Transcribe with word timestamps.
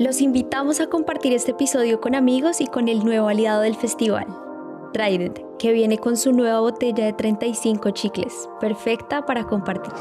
Los 0.00 0.22
invitamos 0.22 0.80
a 0.80 0.86
compartir 0.86 1.34
este 1.34 1.50
episodio 1.50 2.00
con 2.00 2.14
amigos 2.14 2.62
y 2.62 2.66
con 2.66 2.88
el 2.88 3.04
nuevo 3.04 3.28
aliado 3.28 3.60
del 3.60 3.76
festival, 3.76 4.26
Trident, 4.94 5.40
que 5.58 5.74
viene 5.74 5.98
con 5.98 6.16
su 6.16 6.32
nueva 6.32 6.60
botella 6.60 7.04
de 7.04 7.12
35 7.12 7.90
chicles, 7.90 8.48
perfecta 8.60 9.26
para 9.26 9.44
compartir. 9.44 9.92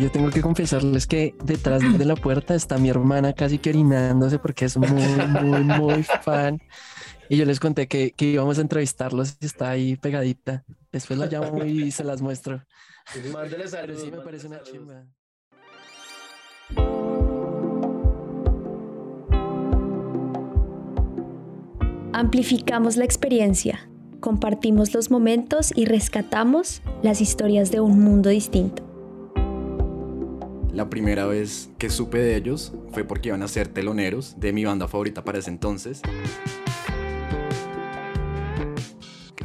yo 0.00 0.10
tengo 0.10 0.30
que 0.30 0.40
confesarles 0.40 1.06
que 1.06 1.34
detrás 1.44 1.82
de 1.98 2.04
la 2.06 2.16
puerta 2.16 2.54
está 2.54 2.78
mi 2.78 2.88
hermana 2.88 3.34
casi 3.34 3.58
que 3.58 3.68
orinándose 3.68 4.38
porque 4.38 4.64
es 4.64 4.78
muy, 4.78 4.88
muy, 4.88 5.64
muy 5.64 6.02
fan. 6.22 6.62
Y 7.28 7.36
yo 7.36 7.44
les 7.44 7.60
conté 7.60 7.88
que, 7.88 8.12
que 8.12 8.24
íbamos 8.24 8.56
a 8.56 8.62
entrevistarlos 8.62 9.36
y 9.38 9.44
está 9.44 9.68
ahí 9.68 9.96
pegadita. 9.96 10.64
Después 10.90 11.18
la 11.18 11.26
llamo 11.26 11.62
y 11.62 11.90
se 11.90 12.04
las 12.04 12.22
muestro. 12.22 12.62
Mándele 13.32 13.68
saludos. 13.68 14.02
sí 14.02 14.10
me 14.10 14.18
parece 14.18 14.46
una 14.46 14.62
chimba. 14.62 15.06
Amplificamos 22.12 22.96
la 22.96 23.04
experiencia, 23.04 23.88
compartimos 24.20 24.94
los 24.94 25.10
momentos 25.10 25.72
y 25.74 25.84
rescatamos 25.84 26.80
las 27.02 27.20
historias 27.20 27.72
de 27.72 27.80
un 27.80 27.98
mundo 28.00 28.30
distinto. 28.30 28.84
La 30.72 30.88
primera 30.90 31.26
vez 31.26 31.70
que 31.78 31.90
supe 31.90 32.18
de 32.18 32.36
ellos 32.36 32.72
fue 32.92 33.04
porque 33.04 33.28
iban 33.28 33.42
a 33.42 33.48
ser 33.48 33.68
teloneros 33.68 34.38
de 34.38 34.52
mi 34.52 34.64
banda 34.64 34.86
favorita 34.88 35.24
para 35.24 35.38
ese 35.38 35.50
entonces. 35.50 36.02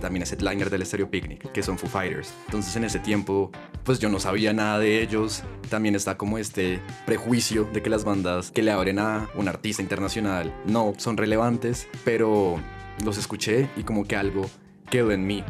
También 0.10 0.24
es 0.24 0.32
headliner 0.32 0.72
del 0.72 0.84
Stereo 0.84 1.12
Picnic, 1.12 1.52
que 1.52 1.62
son 1.62 1.78
Foo 1.78 1.88
Fighters. 1.88 2.34
Entonces 2.48 2.76
en 2.76 2.84
ese 2.84 2.98
tiempo, 2.98 3.52
pues 3.84 4.00
yo 4.00 4.10
no 4.10 4.20
sabía 4.20 4.54
nada 4.54 4.80
de 4.80 5.04
ellos. 5.04 5.44
También 5.70 5.94
está 5.94 6.18
como 6.18 6.40
este 6.40 6.80
prejuicio 7.06 7.70
de 7.72 7.84
que 7.84 7.92
las 7.92 8.06
bandas 8.06 8.50
que 8.50 8.64
le 8.64 8.72
abren 8.72 8.98
a 8.98 9.30
un 9.36 9.48
artista 9.48 9.84
internacional 9.84 10.52
no 10.66 10.94
son 10.98 11.16
relevantes, 11.16 11.88
pero 12.06 12.60
los 13.06 13.20
escuché 13.20 13.70
y 13.78 13.84
como 13.84 14.08
que 14.08 14.16
algo 14.16 14.48
quedó 14.90 15.12
en 15.12 15.28
mí. 15.28 15.44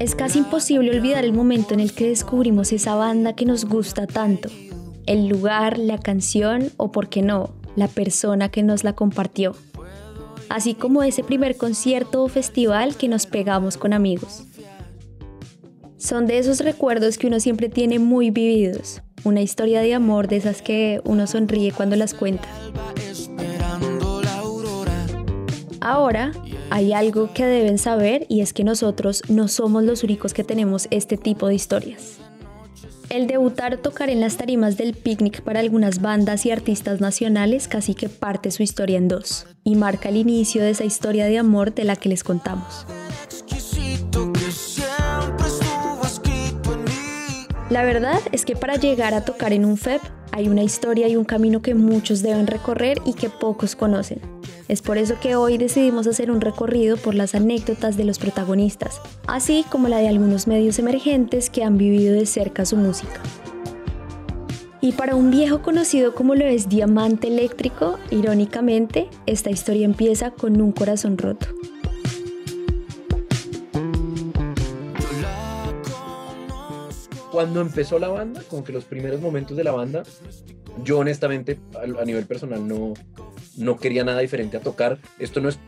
Es 0.00 0.14
casi 0.14 0.38
imposible 0.38 0.96
olvidar 0.96 1.22
el 1.22 1.34
momento 1.34 1.74
en 1.74 1.80
el 1.80 1.92
que 1.92 2.08
descubrimos 2.08 2.72
esa 2.72 2.94
banda 2.94 3.34
que 3.34 3.44
nos 3.44 3.66
gusta 3.66 4.06
tanto. 4.06 4.48
El 5.04 5.28
lugar, 5.28 5.76
la 5.76 5.98
canción 5.98 6.72
o, 6.78 6.90
por 6.92 7.10
qué 7.10 7.20
no, 7.20 7.52
la 7.74 7.88
persona 7.88 8.48
que 8.48 8.62
nos 8.62 8.84
la 8.84 8.94
compartió 8.94 9.54
así 10.48 10.74
como 10.74 11.02
ese 11.02 11.22
primer 11.22 11.56
concierto 11.56 12.22
o 12.22 12.28
festival 12.28 12.96
que 12.96 13.08
nos 13.08 13.26
pegamos 13.26 13.76
con 13.76 13.92
amigos. 13.92 14.44
Son 15.96 16.26
de 16.26 16.38
esos 16.38 16.60
recuerdos 16.60 17.18
que 17.18 17.26
uno 17.26 17.40
siempre 17.40 17.68
tiene 17.68 17.98
muy 17.98 18.30
vividos, 18.30 19.02
una 19.24 19.40
historia 19.40 19.80
de 19.80 19.94
amor 19.94 20.28
de 20.28 20.36
esas 20.36 20.62
que 20.62 21.00
uno 21.04 21.26
sonríe 21.26 21.72
cuando 21.72 21.96
las 21.96 22.14
cuenta. 22.14 22.48
Ahora 25.80 26.32
hay 26.70 26.92
algo 26.92 27.32
que 27.32 27.46
deben 27.46 27.78
saber 27.78 28.26
y 28.28 28.40
es 28.40 28.52
que 28.52 28.64
nosotros 28.64 29.22
no 29.28 29.48
somos 29.48 29.84
los 29.84 30.02
únicos 30.02 30.34
que 30.34 30.44
tenemos 30.44 30.88
este 30.90 31.16
tipo 31.16 31.46
de 31.48 31.54
historias. 31.54 32.18
El 33.08 33.28
debutar 33.28 33.76
tocar 33.78 34.10
en 34.10 34.20
las 34.20 34.36
tarimas 34.36 34.76
del 34.76 34.92
picnic 34.94 35.42
para 35.42 35.60
algunas 35.60 36.00
bandas 36.00 36.44
y 36.44 36.50
artistas 36.50 37.00
nacionales 37.00 37.68
casi 37.68 37.94
que 37.94 38.08
parte 38.08 38.50
su 38.50 38.62
historia 38.62 38.98
en 38.98 39.08
dos 39.08 39.46
y 39.62 39.76
marca 39.76 40.08
el 40.08 40.16
inicio 40.16 40.62
de 40.62 40.70
esa 40.70 40.84
historia 40.84 41.26
de 41.26 41.38
amor 41.38 41.72
de 41.72 41.84
la 41.84 41.96
que 41.96 42.08
les 42.08 42.24
contamos. 42.24 42.86
La 47.70 47.84
verdad 47.84 48.20
es 48.32 48.44
que 48.44 48.56
para 48.56 48.76
llegar 48.76 49.14
a 49.14 49.24
tocar 49.24 49.52
en 49.52 49.64
un 49.64 49.76
FEP 49.76 50.00
hay 50.32 50.48
una 50.48 50.62
historia 50.62 51.08
y 51.08 51.16
un 51.16 51.24
camino 51.24 51.62
que 51.62 51.74
muchos 51.74 52.22
deben 52.22 52.46
recorrer 52.46 52.98
y 53.04 53.14
que 53.14 53.30
pocos 53.30 53.76
conocen. 53.76 54.35
Es 54.68 54.82
por 54.82 54.98
eso 54.98 55.14
que 55.20 55.36
hoy 55.36 55.58
decidimos 55.58 56.08
hacer 56.08 56.28
un 56.28 56.40
recorrido 56.40 56.96
por 56.96 57.14
las 57.14 57.36
anécdotas 57.36 57.96
de 57.96 58.04
los 58.04 58.18
protagonistas, 58.18 59.00
así 59.28 59.64
como 59.70 59.86
la 59.86 59.98
de 59.98 60.08
algunos 60.08 60.48
medios 60.48 60.80
emergentes 60.80 61.50
que 61.50 61.62
han 61.62 61.78
vivido 61.78 62.14
de 62.14 62.26
cerca 62.26 62.66
su 62.66 62.76
música. 62.76 63.20
Y 64.80 64.92
para 64.92 65.14
un 65.14 65.30
viejo 65.30 65.62
conocido 65.62 66.14
como 66.16 66.34
lo 66.34 66.44
es 66.44 66.68
Diamante 66.68 67.28
Eléctrico, 67.28 67.98
irónicamente, 68.10 69.08
esta 69.26 69.50
historia 69.50 69.84
empieza 69.84 70.32
con 70.32 70.60
un 70.60 70.72
corazón 70.72 71.16
roto. 71.16 71.46
Cuando 77.30 77.60
empezó 77.60 78.00
la 78.00 78.08
banda, 78.08 78.42
como 78.48 78.64
que 78.64 78.72
los 78.72 78.84
primeros 78.84 79.20
momentos 79.20 79.56
de 79.56 79.62
la 79.62 79.70
banda, 79.70 80.02
yo 80.82 80.98
honestamente 80.98 81.60
a 81.80 82.04
nivel 82.04 82.26
personal 82.26 82.66
no, 82.66 82.94
no 83.56 83.76
quería 83.76 84.04
nada 84.04 84.20
diferente 84.20 84.56
a 84.56 84.60
tocar. 84.60 84.98
Esto 85.18 85.40
no 85.40 85.48
es 85.48 85.58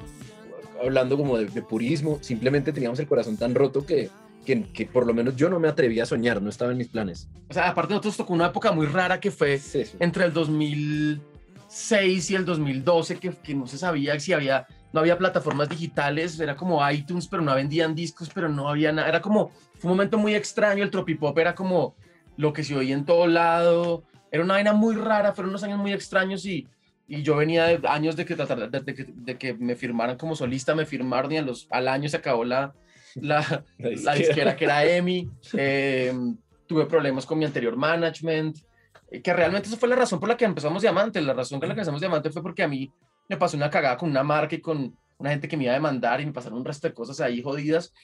hablando 0.82 1.16
como 1.16 1.38
de, 1.38 1.62
purismo, 1.62 2.18
simplemente 2.20 2.72
teníamos 2.72 2.98
el 3.00 3.06
corazón 3.06 3.36
tan 3.36 3.54
roto 3.54 3.84
que, 3.84 4.10
que, 4.44 4.86
por 4.86 5.06
lo 5.06 5.14
menos 5.14 5.36
yo 5.36 5.48
no 5.48 5.58
me 5.58 5.68
atrevía 5.68 6.04
a 6.04 6.06
soñar, 6.06 6.40
no 6.40 6.50
estaba 6.50 6.72
en 6.72 6.78
mis 6.78 6.88
planes. 6.88 7.28
O 7.50 7.54
sea, 7.54 7.68
aparte 7.68 7.92
nosotros 7.92 8.16
tocó 8.16 8.32
una 8.32 8.46
época 8.46 8.72
muy 8.72 8.86
rara 8.86 9.20
que 9.20 9.30
fue 9.30 9.60
entre 9.98 10.24
el 10.24 10.32
2006 10.32 12.30
y 12.30 12.34
el 12.34 12.44
2012, 12.44 13.18
que, 13.18 13.30
que 13.30 13.54
no 13.54 13.66
se 13.66 13.78
sabía 13.78 14.18
si 14.20 14.32
había, 14.32 14.66
no 14.92 15.00
había 15.00 15.18
plataformas 15.18 15.68
digitales, 15.68 16.38
era 16.38 16.56
como 16.56 16.88
iTunes, 16.90 17.26
pero 17.26 17.42
no 17.42 17.54
vendían 17.54 17.94
discos, 17.94 18.30
pero 18.32 18.48
no 18.48 18.68
había 18.68 18.92
nada, 18.92 19.08
era 19.08 19.20
como, 19.20 19.50
fue 19.74 19.90
un 19.90 19.96
momento 19.96 20.18
muy 20.18 20.34
extraño, 20.34 20.84
el 20.84 20.90
tropipop 20.90 21.36
era 21.38 21.54
como 21.54 21.94
lo 22.36 22.52
que 22.52 22.62
se 22.62 22.76
oía 22.76 22.94
en 22.94 23.04
todo 23.04 23.26
lado, 23.26 24.04
era 24.30 24.44
una 24.44 24.54
vaina 24.54 24.72
muy 24.72 24.94
rara, 24.94 25.32
fueron 25.32 25.50
unos 25.50 25.62
años 25.64 25.78
muy 25.78 25.92
extraños 25.92 26.46
y 26.46 26.68
y 27.08 27.22
yo 27.22 27.36
venía 27.36 27.64
de 27.64 27.88
años 27.88 28.16
de 28.16 28.26
que, 28.26 28.36
de, 28.36 29.38
que, 29.38 29.54
me 29.54 29.74
firmaran 29.74 30.18
como 30.18 30.36
solista, 30.36 30.74
me 30.74 30.84
firmaron 30.84 31.32
y 31.32 31.38
a 31.38 31.42
los, 31.42 31.66
al 31.70 31.88
año 31.88 32.06
se 32.06 32.18
acabó 32.18 32.44
la, 32.44 32.74
la, 33.14 33.64
la, 33.78 34.14
disquera 34.14 34.54
que 34.54 34.66
era 34.66 34.84
EMI, 34.84 35.28
eh, 35.54 36.12
tuve 36.66 36.84
problemas 36.84 37.24
con 37.24 37.38
mi 37.38 37.46
anterior 37.46 37.76
management, 37.76 38.58
eh, 39.10 39.22
que 39.22 39.32
realmente 39.32 39.68
eso 39.68 39.78
fue 39.78 39.88
la 39.88 39.96
razón 39.96 40.20
por 40.20 40.28
la 40.28 40.36
que 40.36 40.44
empezamos 40.44 40.82
Diamante, 40.82 41.18
la 41.22 41.32
razón 41.32 41.58
por 41.58 41.66
la 41.66 41.74
que 41.74 41.80
empezamos 41.80 42.00
Diamante 42.00 42.30
fue 42.30 42.42
porque 42.42 42.62
a 42.62 42.68
mí 42.68 42.92
me 43.26 43.38
pasó 43.38 43.56
una 43.56 43.70
cagada 43.70 43.96
con 43.96 44.10
una 44.10 44.22
marca 44.22 44.54
y 44.54 44.60
con 44.60 44.94
una 45.16 45.30
gente 45.30 45.48
que 45.48 45.56
me 45.56 45.64
iba 45.64 45.72
a 45.72 45.76
demandar 45.76 46.20
y 46.20 46.26
me 46.26 46.32
pasaron 46.32 46.58
un 46.58 46.64
resto 46.64 46.88
de 46.88 46.94
cosas 46.94 47.22
ahí 47.22 47.42
jodidas, 47.42 47.94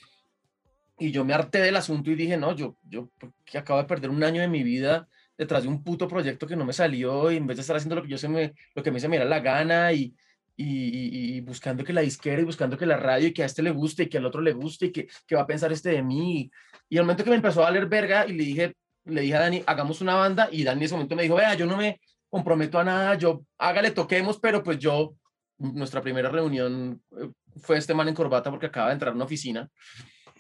y 0.98 1.10
yo 1.10 1.26
me 1.26 1.34
harté 1.34 1.59
del 1.59 1.76
asunto 1.76 2.10
y 2.10 2.15
dije, 2.15 2.38
no, 2.38 2.54
yo, 2.54 2.76
yo 2.88 3.10
que 3.44 3.59
acabo 3.59 3.81
de 3.81 3.86
perder 3.86 4.09
un 4.09 4.25
año 4.25 4.41
de 4.41 4.48
mi 4.48 4.62
vida 4.62 5.09
detrás 5.37 5.62
de 5.62 5.69
un 5.69 5.83
puto 5.83 6.09
proyecto 6.09 6.47
que 6.47 6.56
no 6.56 6.65
me 6.65 6.72
salió 6.72 7.31
y 7.31 7.37
en 7.37 7.47
vez 7.47 7.56
de 7.56 7.62
estar 7.62 7.77
haciendo 7.77 7.97
lo 7.97 8.03
que 8.03 8.09
yo 8.09 8.19
se 8.19 8.28
me, 8.28 8.55
lo 8.75 8.83
que 8.83 8.91
me 8.91 9.00
se 9.00 9.09
me 9.09 9.22
la 9.25 9.41
gana 9.41 9.93
y, 9.93 10.15
y, 10.56 11.37
y, 11.37 11.41
buscando 11.41 11.83
que 11.84 11.93
la 11.93 12.03
disquera 12.03 12.41
y 12.41 12.45
buscando 12.45 12.78
que 12.78 12.87
la 12.87 12.97
radio 12.97 13.28
y 13.28 13.33
que 13.33 13.43
a 13.43 13.47
este 13.47 13.62
le 13.62 13.71
guste 13.71 14.05
y 14.05 14.09
que 14.09 14.19
al 14.19 14.27
otro 14.27 14.41
le 14.41 14.53
guste 14.53 14.87
y 14.87 14.93
que, 14.93 15.09
que 15.27 15.34
va 15.34 15.43
a 15.43 15.47
pensar 15.47 15.72
este 15.72 15.91
de 15.91 16.03
mí. 16.03 16.50
Y 16.89 16.99
al 16.99 17.05
momento 17.05 17.25
que 17.25 17.31
me 17.31 17.37
empezó 17.37 17.62
a 17.62 17.65
valer 17.65 17.87
verga 17.87 18.27
y 18.27 18.34
le 18.34 18.45
dije, 18.45 18.75
le 19.05 19.22
dije 19.22 19.34
a 19.34 19.41
Dani, 19.41 19.62
hagamos 19.67 20.00
una 20.00 20.15
banda 20.15 20.49
y 20.50 20.62
Dani 20.62 20.78
en 20.78 20.84
ese 20.84 20.95
momento 20.95 21.17
me 21.17 21.25
dijo, 21.25 21.34
vea, 21.34 21.55
yo 21.55 21.66
no 21.66 21.77
me 21.77 22.01
comprometo 22.28 22.78
a 22.78 22.84
nada, 22.84 23.15
yo 23.16 23.45
hágale, 23.59 23.91
toquemos, 23.91 24.39
pero 24.39 24.62
pues 24.62 24.78
yo, 24.78 25.16
nuestra 25.59 26.01
primera 26.03 26.28
reunión 26.28 27.01
eh, 27.21 27.31
fue 27.56 27.78
este 27.78 27.95
man 27.95 28.09
en 28.09 28.15
corbata 28.15 28.51
porque 28.51 28.66
acaba 28.66 28.89
de 28.89 28.95
entrar 28.95 29.12
a 29.12 29.15
una 29.15 29.25
oficina 29.25 29.69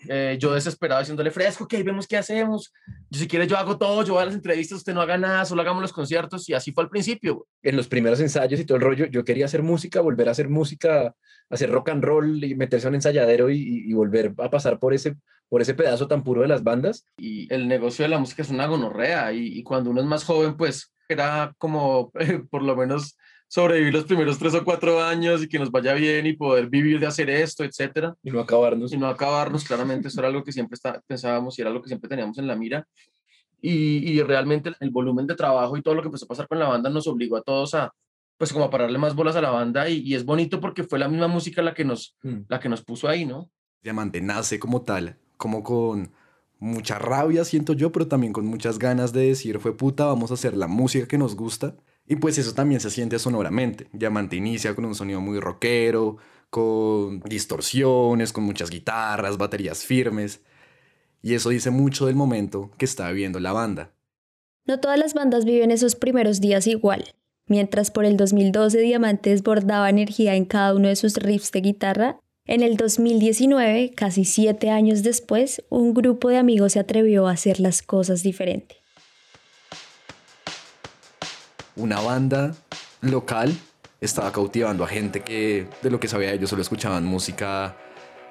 eh, 0.08 0.36
yo 0.38 0.52
desesperado 0.54 1.00
diciéndole, 1.00 1.30
fresco, 1.30 1.64
ok, 1.64 1.74
vemos 1.84 2.06
qué 2.06 2.16
hacemos. 2.16 2.72
Yo 3.10 3.20
si 3.20 3.28
quiere 3.28 3.46
yo 3.46 3.56
hago 3.56 3.78
todo, 3.78 4.04
yo 4.04 4.14
voy 4.14 4.22
a 4.22 4.26
las 4.26 4.34
entrevistas, 4.34 4.78
usted 4.78 4.94
no 4.94 5.00
haga 5.00 5.18
nada, 5.18 5.44
solo 5.44 5.62
hagamos 5.62 5.82
los 5.82 5.92
conciertos. 5.92 6.48
Y 6.48 6.54
así 6.54 6.72
fue 6.72 6.84
al 6.84 6.90
principio. 6.90 7.46
En 7.62 7.76
los 7.76 7.88
primeros 7.88 8.20
ensayos 8.20 8.60
y 8.60 8.64
todo 8.64 8.76
el 8.76 8.82
rollo, 8.82 9.06
yo 9.06 9.24
quería 9.24 9.46
hacer 9.46 9.62
música, 9.62 10.00
volver 10.00 10.28
a 10.28 10.32
hacer 10.32 10.48
música, 10.48 11.14
hacer 11.50 11.70
rock 11.70 11.90
and 11.90 12.04
roll 12.04 12.42
y 12.44 12.54
meterse 12.54 12.86
a 12.86 12.90
un 12.90 12.96
ensayadero 12.96 13.50
y, 13.50 13.92
volver 13.92 14.34
a 14.38 14.50
pasar 14.50 14.78
por 14.78 14.92
ese, 14.92 15.16
por 15.48 15.62
ese 15.62 15.74
pedazo 15.74 16.08
tan 16.08 16.24
puro 16.24 16.42
de 16.42 16.48
las 16.48 16.62
bandas. 16.62 17.06
Y 17.16 17.52
el 17.52 17.68
negocio 17.68 18.04
de 18.04 18.08
la 18.08 18.18
música 18.18 18.42
es 18.42 18.50
una 18.50 18.66
gonorrea 18.66 19.32
y, 19.32 19.58
y 19.58 19.62
cuando 19.62 19.90
uno 19.90 20.00
es 20.00 20.06
más 20.06 20.24
joven, 20.24 20.56
pues 20.56 20.92
era 21.08 21.54
como 21.58 22.12
por 22.50 22.62
lo 22.62 22.76
menos 22.76 23.16
sobrevivir 23.54 23.92
los 23.92 24.04
primeros 24.04 24.36
tres 24.36 24.52
o 24.56 24.64
cuatro 24.64 25.00
años 25.00 25.40
y 25.40 25.48
que 25.48 25.60
nos 25.60 25.70
vaya 25.70 25.94
bien 25.94 26.26
y 26.26 26.32
poder 26.32 26.68
vivir 26.68 26.98
de 26.98 27.06
hacer 27.06 27.30
esto, 27.30 27.62
etcétera. 27.62 28.12
Y 28.20 28.32
no 28.32 28.40
acabarnos. 28.40 28.92
Y 28.92 28.96
no 28.96 29.06
acabarnos, 29.06 29.62
claramente, 29.62 30.08
eso 30.08 30.20
era 30.20 30.26
algo 30.26 30.42
que 30.42 30.50
siempre 30.50 30.74
está, 30.74 31.00
pensábamos 31.06 31.56
y 31.56 31.62
era 31.62 31.70
algo 31.70 31.80
que 31.80 31.86
siempre 31.86 32.08
teníamos 32.08 32.36
en 32.38 32.48
la 32.48 32.56
mira. 32.56 32.84
Y, 33.60 34.10
y, 34.10 34.20
realmente 34.22 34.72
el 34.80 34.90
volumen 34.90 35.28
de 35.28 35.36
trabajo 35.36 35.76
y 35.76 35.82
todo 35.82 35.94
lo 35.94 36.02
que 36.02 36.08
empezó 36.08 36.24
a 36.24 36.28
pasar 36.28 36.48
con 36.48 36.58
la 36.58 36.66
banda 36.66 36.90
nos 36.90 37.06
obligó 37.06 37.36
a 37.36 37.42
todos 37.42 37.74
a, 37.74 37.92
pues 38.36 38.52
como 38.52 38.64
a 38.64 38.70
pararle 38.70 38.98
más 38.98 39.14
bolas 39.14 39.36
a 39.36 39.40
la 39.40 39.50
banda 39.50 39.88
y, 39.88 40.00
y 40.00 40.16
es 40.16 40.24
bonito 40.24 40.58
porque 40.58 40.82
fue 40.82 40.98
la 40.98 41.08
misma 41.08 41.28
música 41.28 41.62
la 41.62 41.74
que 41.74 41.84
nos, 41.84 42.16
mm. 42.24 42.40
la 42.48 42.58
que 42.58 42.68
nos 42.68 42.82
puso 42.82 43.08
ahí, 43.08 43.24
¿no? 43.24 43.48
Diamante 43.84 44.20
nace 44.20 44.58
como 44.58 44.82
tal, 44.82 45.16
como 45.36 45.62
con 45.62 46.10
mucha 46.58 46.98
rabia, 46.98 47.44
siento 47.44 47.72
yo, 47.72 47.92
pero 47.92 48.08
también 48.08 48.32
con 48.32 48.46
muchas 48.46 48.80
ganas 48.80 49.12
de 49.12 49.28
decir, 49.28 49.60
fue 49.60 49.76
puta, 49.76 50.06
vamos 50.06 50.32
a 50.32 50.34
hacer 50.34 50.56
la 50.56 50.66
música 50.66 51.06
que 51.06 51.18
nos 51.18 51.36
gusta 51.36 51.76
y 52.06 52.16
pues 52.16 52.36
eso 52.38 52.52
también 52.54 52.80
se 52.80 52.90
siente 52.90 53.18
sonoramente. 53.18 53.88
Diamante 53.92 54.36
inicia 54.36 54.74
con 54.74 54.84
un 54.84 54.94
sonido 54.94 55.20
muy 55.20 55.40
rockero, 55.40 56.18
con 56.50 57.20
distorsiones, 57.20 58.32
con 58.32 58.44
muchas 58.44 58.70
guitarras, 58.70 59.38
baterías 59.38 59.84
firmes. 59.84 60.42
Y 61.22 61.34
eso 61.34 61.48
dice 61.48 61.70
mucho 61.70 62.06
del 62.06 62.14
momento 62.14 62.70
que 62.76 62.84
está 62.84 63.10
viviendo 63.10 63.40
la 63.40 63.52
banda. 63.52 63.92
No 64.66 64.80
todas 64.80 64.98
las 64.98 65.14
bandas 65.14 65.44
viven 65.44 65.70
esos 65.70 65.96
primeros 65.96 66.40
días 66.40 66.66
igual. 66.66 67.04
Mientras 67.46 67.90
por 67.90 68.04
el 68.04 68.16
2012 68.16 68.78
Diamante 68.78 69.30
desbordaba 69.30 69.90
energía 69.90 70.34
en 70.34 70.44
cada 70.44 70.74
uno 70.74 70.88
de 70.88 70.96
sus 70.96 71.16
riffs 71.16 71.52
de 71.52 71.60
guitarra, 71.60 72.20
en 72.46 72.62
el 72.62 72.76
2019, 72.76 73.92
casi 73.94 74.26
siete 74.26 74.68
años 74.68 75.02
después, 75.02 75.64
un 75.70 75.94
grupo 75.94 76.28
de 76.28 76.36
amigos 76.36 76.72
se 76.72 76.78
atrevió 76.78 77.26
a 77.26 77.32
hacer 77.32 77.58
las 77.58 77.80
cosas 77.80 78.22
diferente. 78.22 78.83
Una 81.76 82.00
banda 82.00 82.54
local 83.00 83.52
estaba 84.00 84.30
cautivando 84.30 84.84
a 84.84 84.86
gente 84.86 85.22
que 85.22 85.66
de 85.82 85.90
lo 85.90 85.98
que 85.98 86.06
sabía 86.06 86.32
ellos 86.32 86.50
solo 86.50 86.62
escuchaban 86.62 87.04
música 87.04 87.74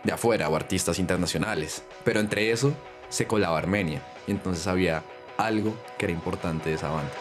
de 0.06 0.14
afuera 0.14 0.48
o 0.48 0.56
artistas 0.56 0.98
internacionales. 0.98 1.84
Pero 2.06 2.22
entre 2.22 2.52
eso 2.52 2.74
se 3.10 3.28
colaba 3.28 3.58
Armenia 3.58 4.02
y 4.28 4.32
entonces 4.32 4.66
había 4.66 5.04
algo 5.38 5.76
que 5.98 6.06
era 6.06 6.14
importante 6.14 6.70
de 6.70 6.76
esa 6.76 6.90
banda. 6.90 7.12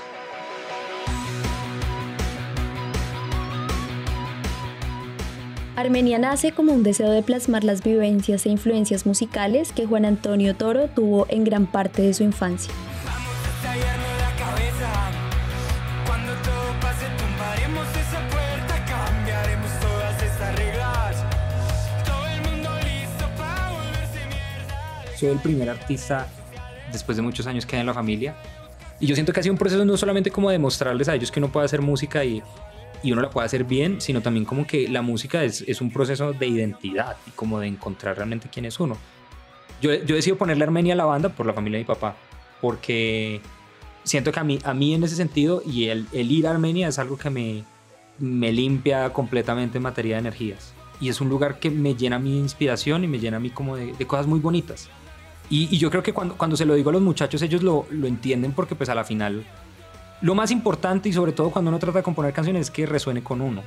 Armenia 5.75 6.21
nace 6.21 6.53
como 6.53 6.73
un 6.73 6.85
deseo 6.85 7.11
de 7.11 7.25
plasmar 7.25 7.65
las 7.65 7.83
vivencias 7.83 8.47
e 8.47 8.51
influencias 8.51 9.07
musicales 9.07 9.73
que 9.73 9.87
Juan 9.87 10.05
Antonio 10.05 10.55
Toro 10.55 10.87
tuvo 10.87 11.27
en 11.31 11.43
gran 11.43 11.67
parte 11.67 12.03
de 12.03 12.15
su 12.15 12.23
infancia. 12.23 12.73
Soy 25.23 25.31
el 25.31 25.39
primer 25.39 25.71
artista 25.71 26.27
después 26.91 27.17
de 27.17 27.23
muchos 27.23 27.47
años 27.47 27.65
que 27.65 27.77
hay 27.77 27.81
en 27.81 27.87
la 27.87 27.95
familia. 27.95 28.35
Y 28.99 29.07
yo 29.07 29.15
siento 29.15 29.33
que 29.33 29.39
ha 29.39 29.43
sido 29.45 29.53
un 29.53 29.59
proceso 29.59 29.85
no 29.85 29.97
solamente 29.97 30.33
como 30.33 30.51
demostrarles 30.51 31.09
a 31.09 31.15
ellos 31.15 31.31
que 31.31 31.39
uno 31.39 31.53
puede 31.53 31.65
hacer 31.65 31.81
música 31.81 32.25
y, 32.25 32.43
y 33.05 33.13
uno 33.13 33.23
la 33.23 33.31
puede 33.31 33.47
hacer 33.47 33.63
bien, 33.63 34.01
sino 34.01 34.21
también 34.21 34.45
como 34.45 34.67
que 34.67 34.89
la 34.89 35.01
música 35.01 35.45
es, 35.45 35.61
es, 35.61 35.81
un 35.81 35.93
proceso 35.93 36.33
de 36.33 36.49
identidad 36.49 37.17
y 37.29 37.31
como 37.31 37.61
de 37.61 37.69
encontrar 37.69 38.17
realmente 38.17 38.49
quién 38.53 38.65
es 38.65 38.81
uno. 38.81 38.97
Yo, 39.81 39.95
yo 39.95 40.17
decido 40.17 40.37
ponerle 40.37 40.65
Armenia 40.65 40.95
a 40.95 40.97
la 40.97 41.05
banda 41.05 41.29
por 41.29 41.47
la 41.47 41.53
familia 41.53 41.79
de 41.79 41.85
mi 41.85 41.87
papá, 41.87 42.17
porque 42.61 43.41
siento 44.03 44.33
que 44.33 44.41
a 44.41 44.45
mí, 44.45 44.59
a 44.65 44.75
mí 44.75 44.93
en 44.93 45.05
ese 45.05 45.15
sentido 45.15 45.63
y 45.65 45.85
el, 45.85 46.09
el 46.13 46.33
ir 46.33 46.49
a 46.49 46.51
Armenia 46.51 46.89
es 46.89 46.99
algo 46.99 47.17
que 47.17 47.31
me, 47.31 47.63
me 48.19 48.51
limpia 48.51 49.13
completamente 49.13 49.79
en 49.79 49.85
materia 49.85 50.17
de 50.17 50.23
energías. 50.23 50.75
Y 51.01 51.11
es 51.11 51.21
un 51.21 51.29
lugar 51.29 51.61
que 51.61 51.71
me 51.71 51.95
llena 51.95 52.19
mi 52.19 52.41
inspiración 52.41 53.05
y 53.05 53.07
me 53.07 53.21
llena 53.21 53.37
a 53.37 53.41
mí 53.41 53.51
como 53.51 53.77
de, 53.77 53.93
de 53.93 54.05
cosas 54.05 54.27
muy 54.27 54.41
bonitas. 54.41 54.91
Y, 55.51 55.77
yo 55.77 55.91
creo 55.91 56.03
que 56.03 56.13
cuando, 56.13 56.37
cuando 56.37 56.57
se 56.57 56.65
lo 56.65 56.75
digo 56.75 56.91
a 56.91 56.93
los 56.95 57.03
muchachos, 57.03 57.43
ellos 57.43 57.63
lo, 57.63 57.87
lo 57.91 58.07
entienden 58.07 58.53
porque 58.53 58.75
pues 58.75 58.89
a 58.89 58.95
la 58.95 59.05
final 59.05 59.45
lo 60.23 60.37
más 60.37 60.53
importante 60.53 61.09
y 61.09 61.13
sobre 61.13 61.33
todo 61.33 61.51
cuando 61.51 61.69
uno 61.69 61.81
trata 61.81 61.99
de 61.99 62.05
componer 62.05 62.33
canciones 62.33 62.69
es 62.69 62.71
que 62.71 62.87
resuene 62.87 63.25
con 63.25 63.41
uno. 63.41 63.63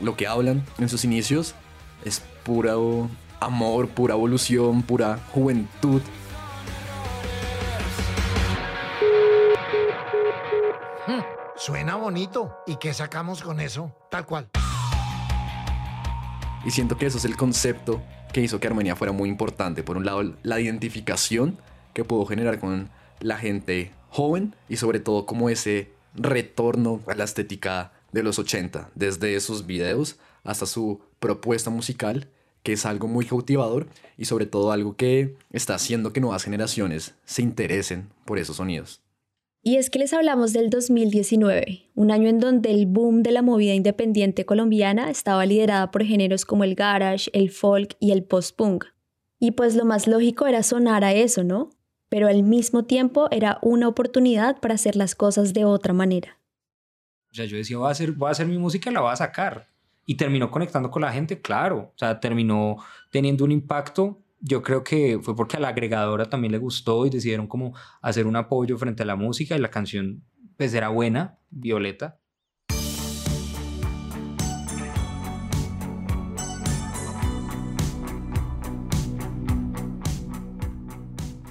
Lo 0.00 0.16
que 0.16 0.26
hablan 0.26 0.64
en 0.78 0.88
sus 0.88 1.04
inicios 1.04 1.54
es 2.04 2.20
puro 2.42 3.08
amor, 3.38 3.88
pura 3.88 4.14
evolución, 4.14 4.82
pura 4.82 5.20
juventud. 5.32 6.02
Hmm, 11.06 11.20
suena 11.56 11.94
bonito. 11.94 12.56
¿Y 12.66 12.74
qué 12.76 12.92
sacamos 12.92 13.40
con 13.40 13.60
eso? 13.60 13.94
Tal 14.10 14.26
cual. 14.26 14.50
Y 16.64 16.72
siento 16.72 16.96
que 16.96 17.06
eso 17.06 17.18
es 17.18 17.24
el 17.24 17.36
concepto 17.36 18.02
que 18.32 18.40
hizo 18.40 18.60
que 18.60 18.66
Armenia 18.66 18.96
fuera 18.96 19.12
muy 19.12 19.28
importante. 19.28 19.82
Por 19.82 19.96
un 19.96 20.04
lado, 20.04 20.34
la 20.42 20.60
identificación 20.60 21.58
que 21.94 22.04
pudo 22.04 22.26
generar 22.26 22.58
con 22.60 22.90
la 23.20 23.36
gente 23.36 23.92
joven 24.08 24.54
y 24.68 24.76
sobre 24.76 25.00
todo 25.00 25.26
como 25.26 25.50
ese 25.50 25.90
retorno 26.14 27.00
a 27.06 27.14
la 27.14 27.24
estética 27.24 27.92
de 28.12 28.22
los 28.22 28.38
80, 28.38 28.90
desde 28.94 29.34
esos 29.34 29.66
videos 29.66 30.16
hasta 30.44 30.66
su 30.66 31.00
propuesta 31.18 31.70
musical, 31.70 32.28
que 32.62 32.72
es 32.72 32.86
algo 32.86 33.08
muy 33.08 33.24
cautivador 33.24 33.88
y 34.18 34.26
sobre 34.26 34.46
todo 34.46 34.72
algo 34.72 34.96
que 34.96 35.36
está 35.52 35.74
haciendo 35.74 36.12
que 36.12 36.20
nuevas 36.20 36.44
generaciones 36.44 37.14
se 37.24 37.42
interesen 37.42 38.10
por 38.24 38.38
esos 38.38 38.56
sonidos. 38.56 39.00
Y 39.62 39.76
es 39.76 39.90
que 39.90 39.98
les 39.98 40.14
hablamos 40.14 40.54
del 40.54 40.70
2019, 40.70 41.90
un 41.94 42.10
año 42.10 42.30
en 42.30 42.38
donde 42.38 42.70
el 42.70 42.86
boom 42.86 43.22
de 43.22 43.30
la 43.30 43.42
movida 43.42 43.74
independiente 43.74 44.46
colombiana 44.46 45.10
estaba 45.10 45.44
liderada 45.44 45.90
por 45.90 46.02
géneros 46.02 46.46
como 46.46 46.64
el 46.64 46.74
garage, 46.74 47.30
el 47.34 47.50
folk 47.50 47.94
y 48.00 48.12
el 48.12 48.24
post-punk. 48.24 48.86
Y 49.38 49.50
pues 49.50 49.76
lo 49.76 49.84
más 49.84 50.06
lógico 50.06 50.46
era 50.46 50.62
sonar 50.62 51.04
a 51.04 51.12
eso, 51.12 51.44
¿no? 51.44 51.68
Pero 52.08 52.26
al 52.28 52.42
mismo 52.42 52.86
tiempo 52.86 53.28
era 53.30 53.58
una 53.60 53.86
oportunidad 53.86 54.58
para 54.60 54.74
hacer 54.74 54.96
las 54.96 55.14
cosas 55.14 55.52
de 55.52 55.66
otra 55.66 55.92
manera. 55.92 56.38
O 57.30 57.34
sea, 57.34 57.44
yo 57.44 57.58
decía, 57.58 57.76
voy 57.76 57.88
a 57.88 57.90
hacer, 57.90 58.12
voy 58.12 58.28
a 58.28 58.32
hacer 58.32 58.46
mi 58.46 58.56
música 58.56 58.90
y 58.90 58.94
la 58.94 59.02
voy 59.02 59.12
a 59.12 59.16
sacar. 59.16 59.68
Y 60.06 60.14
terminó 60.14 60.50
conectando 60.50 60.90
con 60.90 61.02
la 61.02 61.12
gente, 61.12 61.42
claro. 61.42 61.92
O 61.94 61.98
sea, 61.98 62.18
terminó 62.18 62.78
teniendo 63.10 63.44
un 63.44 63.52
impacto 63.52 64.19
yo 64.40 64.62
creo 64.62 64.82
que 64.82 65.18
fue 65.22 65.36
porque 65.36 65.56
a 65.56 65.60
la 65.60 65.68
agregadora 65.68 66.28
también 66.30 66.52
le 66.52 66.58
gustó 66.58 67.06
y 67.06 67.10
decidieron 67.10 67.46
como 67.46 67.74
hacer 68.00 68.26
un 68.26 68.36
apoyo 68.36 68.78
frente 68.78 69.02
a 69.02 69.06
la 69.06 69.16
música 69.16 69.54
y 69.54 69.60
la 69.60 69.70
canción 69.70 70.24
pues 70.56 70.74
era 70.74 70.88
buena, 70.88 71.38
Violeta. 71.50 72.18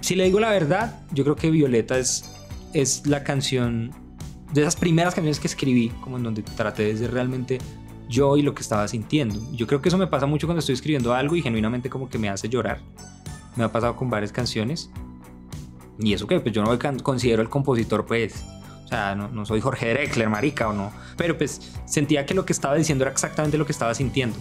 Si 0.02 0.16
le 0.16 0.24
digo 0.24 0.40
la 0.40 0.50
verdad, 0.50 1.02
yo 1.12 1.24
creo 1.24 1.36
que 1.36 1.52
Violeta 1.52 2.00
es, 2.00 2.36
es 2.74 3.06
la 3.06 3.24
canción 3.24 3.92
de 4.54 4.62
esas 4.62 4.76
primeras 4.76 5.14
canciones 5.14 5.40
que 5.40 5.46
escribí, 5.46 5.90
como 6.02 6.18
en 6.18 6.24
donde 6.24 6.42
traté 6.42 6.96
de 6.96 7.08
realmente 7.08 7.60
yo 8.10 8.36
y 8.36 8.42
lo 8.42 8.54
que 8.54 8.62
estaba 8.62 8.88
sintiendo. 8.88 9.40
Yo 9.54 9.68
creo 9.68 9.82
que 9.82 9.90
eso 9.90 9.98
me 9.98 10.08
pasa 10.08 10.26
mucho 10.26 10.48
cuando 10.48 10.60
estoy 10.60 10.74
escribiendo 10.74 11.14
algo 11.14 11.36
y 11.36 11.42
genuinamente 11.42 11.90
como 11.90 12.10
que 12.10 12.18
me 12.18 12.28
hace 12.28 12.50
llorar. 12.50 12.82
Me 13.56 13.64
ha 13.64 13.72
pasado 13.72 13.96
con 13.96 14.10
varias 14.10 14.32
canciones. 14.32 14.90
Y 16.00 16.14
eso 16.14 16.28
que 16.28 16.40
pues 16.40 16.54
yo 16.54 16.64
no 16.64 16.72
me 16.72 17.04
considero 17.04 17.42
el 17.42 17.50
compositor 17.50 18.06
pues. 18.06 18.44
O 18.86 18.88
sea, 18.88 19.14
no, 19.14 19.46
soy 19.46 19.62
Jorge 19.62 19.94
Drexler, 19.94 20.28
marica 20.28 20.68
o 20.68 20.74
no. 20.74 20.92
Pero 21.16 21.38
pues 21.38 21.62
sentía 21.86 22.26
que 22.26 22.34
lo 22.34 22.46
que 22.46 22.54
estaba 22.54 22.76
diciendo 22.76 23.04
era 23.04 23.12
exactamente 23.12 23.58
lo 23.58 23.66
que 23.66 23.72
estaba 23.72 23.94
sintiendo. 23.94 24.36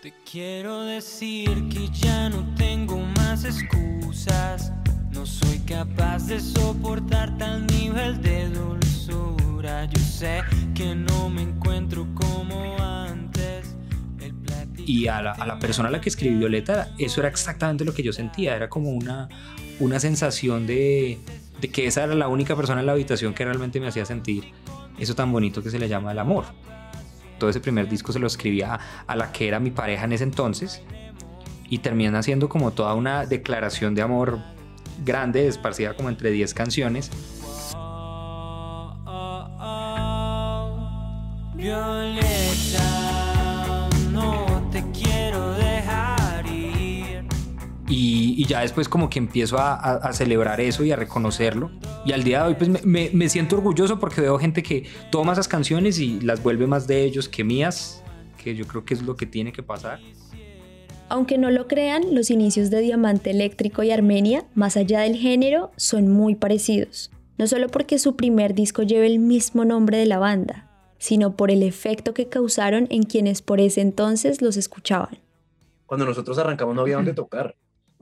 Te 0.00 0.14
quiero 0.30 0.82
decir 0.82 1.68
que 1.68 1.88
ya 1.88 2.28
no 2.28 2.54
tengo 2.54 2.98
más 3.16 3.44
excusas. 3.44 4.72
No 5.10 5.26
soy 5.26 5.58
capaz 5.60 6.26
de 6.28 6.38
soportar 6.38 7.36
tal 7.38 7.66
nivel 7.66 8.22
de 8.22 8.50
dulzura. 8.50 9.43
Yo 9.64 9.98
sé 9.98 10.42
que 10.74 10.94
no 10.94 11.30
me 11.30 11.40
encuentro 11.40 12.06
como 12.14 12.76
antes. 12.78 13.74
y 14.76 15.06
a 15.06 15.22
la, 15.22 15.32
a 15.32 15.46
la, 15.46 15.58
persona 15.58 15.88
a 15.88 15.90
la 15.90 16.02
que 16.02 16.10
escribí 16.10 16.36
Violeta, 16.36 16.90
eso 16.98 17.22
era 17.22 17.30
exactamente 17.30 17.82
lo 17.82 17.94
que 17.94 18.02
yo 18.02 18.12
sentía. 18.12 18.54
Era 18.56 18.68
como 18.68 18.90
una, 18.90 19.30
una 19.80 19.98
sensación 20.00 20.66
de, 20.66 21.18
de 21.62 21.70
que 21.70 21.86
esa 21.86 22.04
era 22.04 22.14
la 22.14 22.28
única 22.28 22.54
persona 22.54 22.80
en 22.80 22.86
la 22.86 22.92
habitación 22.92 23.32
que 23.32 23.42
realmente 23.42 23.80
me 23.80 23.86
hacía 23.86 24.04
sentir 24.04 24.52
eso 24.98 25.14
tan 25.14 25.32
bonito 25.32 25.62
que 25.62 25.70
se 25.70 25.78
le 25.78 25.88
llama 25.88 26.12
el 26.12 26.18
amor. 26.18 26.44
Todo 27.38 27.48
ese 27.48 27.60
primer 27.60 27.88
disco 27.88 28.12
se 28.12 28.18
lo 28.18 28.26
escribía 28.26 28.78
a 29.06 29.16
la 29.16 29.32
que 29.32 29.48
era 29.48 29.60
mi 29.60 29.70
pareja 29.70 30.04
en 30.04 30.12
ese 30.12 30.24
entonces 30.24 30.82
y 31.70 31.78
terminan 31.78 32.16
haciendo 32.16 32.50
como 32.50 32.72
toda 32.72 32.92
una 32.92 33.24
declaración 33.24 33.94
de 33.94 34.02
amor 34.02 34.40
grande, 35.06 35.48
esparcida 35.48 35.94
como 35.94 36.10
entre 36.10 36.30
10 36.30 36.52
canciones. 36.52 37.10
Violeta, 41.64 42.82
no 44.12 44.68
te 44.70 44.84
quiero 44.92 45.52
dejar 45.54 46.44
ir. 46.46 47.24
Y, 47.88 48.34
y 48.36 48.44
ya 48.44 48.60
después 48.60 48.86
como 48.86 49.08
que 49.08 49.18
empiezo 49.18 49.56
a, 49.56 49.72
a, 49.72 49.94
a, 49.94 50.12
celebrar 50.12 50.60
eso 50.60 50.84
y 50.84 50.92
a 50.92 50.96
reconocerlo. 50.96 51.70
Y 52.04 52.12
al 52.12 52.22
día 52.22 52.42
de 52.42 52.48
hoy 52.48 52.54
pues 52.56 52.68
me, 52.68 52.80
me, 52.84 53.08
me 53.14 53.30
siento 53.30 53.56
orgulloso 53.56 53.98
porque 53.98 54.20
veo 54.20 54.38
gente 54.38 54.62
que 54.62 54.86
toma 55.10 55.32
esas 55.32 55.48
canciones 55.48 55.98
y 55.98 56.20
las 56.20 56.42
vuelve 56.42 56.66
más 56.66 56.86
de 56.86 57.02
ellos 57.02 57.30
que 57.30 57.44
mías, 57.44 58.04
que 58.36 58.54
yo 58.54 58.66
creo 58.66 58.84
que 58.84 58.92
es 58.92 59.00
lo 59.00 59.16
que 59.16 59.24
tiene 59.24 59.50
que 59.50 59.62
pasar. 59.62 60.00
Aunque 61.08 61.38
no 61.38 61.50
lo 61.50 61.66
crean, 61.66 62.14
los 62.14 62.30
inicios 62.30 62.68
de 62.68 62.82
Diamante 62.82 63.30
Eléctrico 63.30 63.82
y 63.82 63.90
Armenia, 63.90 64.44
más 64.54 64.76
allá 64.76 65.00
del 65.00 65.16
género, 65.16 65.70
son 65.76 66.08
muy 66.08 66.34
parecidos. 66.34 67.10
No 67.38 67.46
solo 67.46 67.68
porque 67.68 67.98
su 67.98 68.16
primer 68.16 68.52
disco 68.52 68.82
lleve 68.82 69.06
el 69.06 69.18
mismo 69.18 69.64
nombre 69.64 69.96
de 69.96 70.04
la 70.04 70.18
banda, 70.18 70.63
sino 71.04 71.36
por 71.36 71.50
el 71.50 71.62
efecto 71.62 72.14
que 72.14 72.30
causaron 72.30 72.86
en 72.88 73.02
quienes 73.02 73.42
por 73.42 73.60
ese 73.60 73.82
entonces 73.82 74.40
los 74.40 74.56
escuchaban. 74.56 75.18
Cuando 75.84 76.06
nosotros 76.06 76.38
arrancamos 76.38 76.74
no 76.74 76.80
había 76.80 76.96
dónde 76.96 77.12
tocar. 77.12 77.54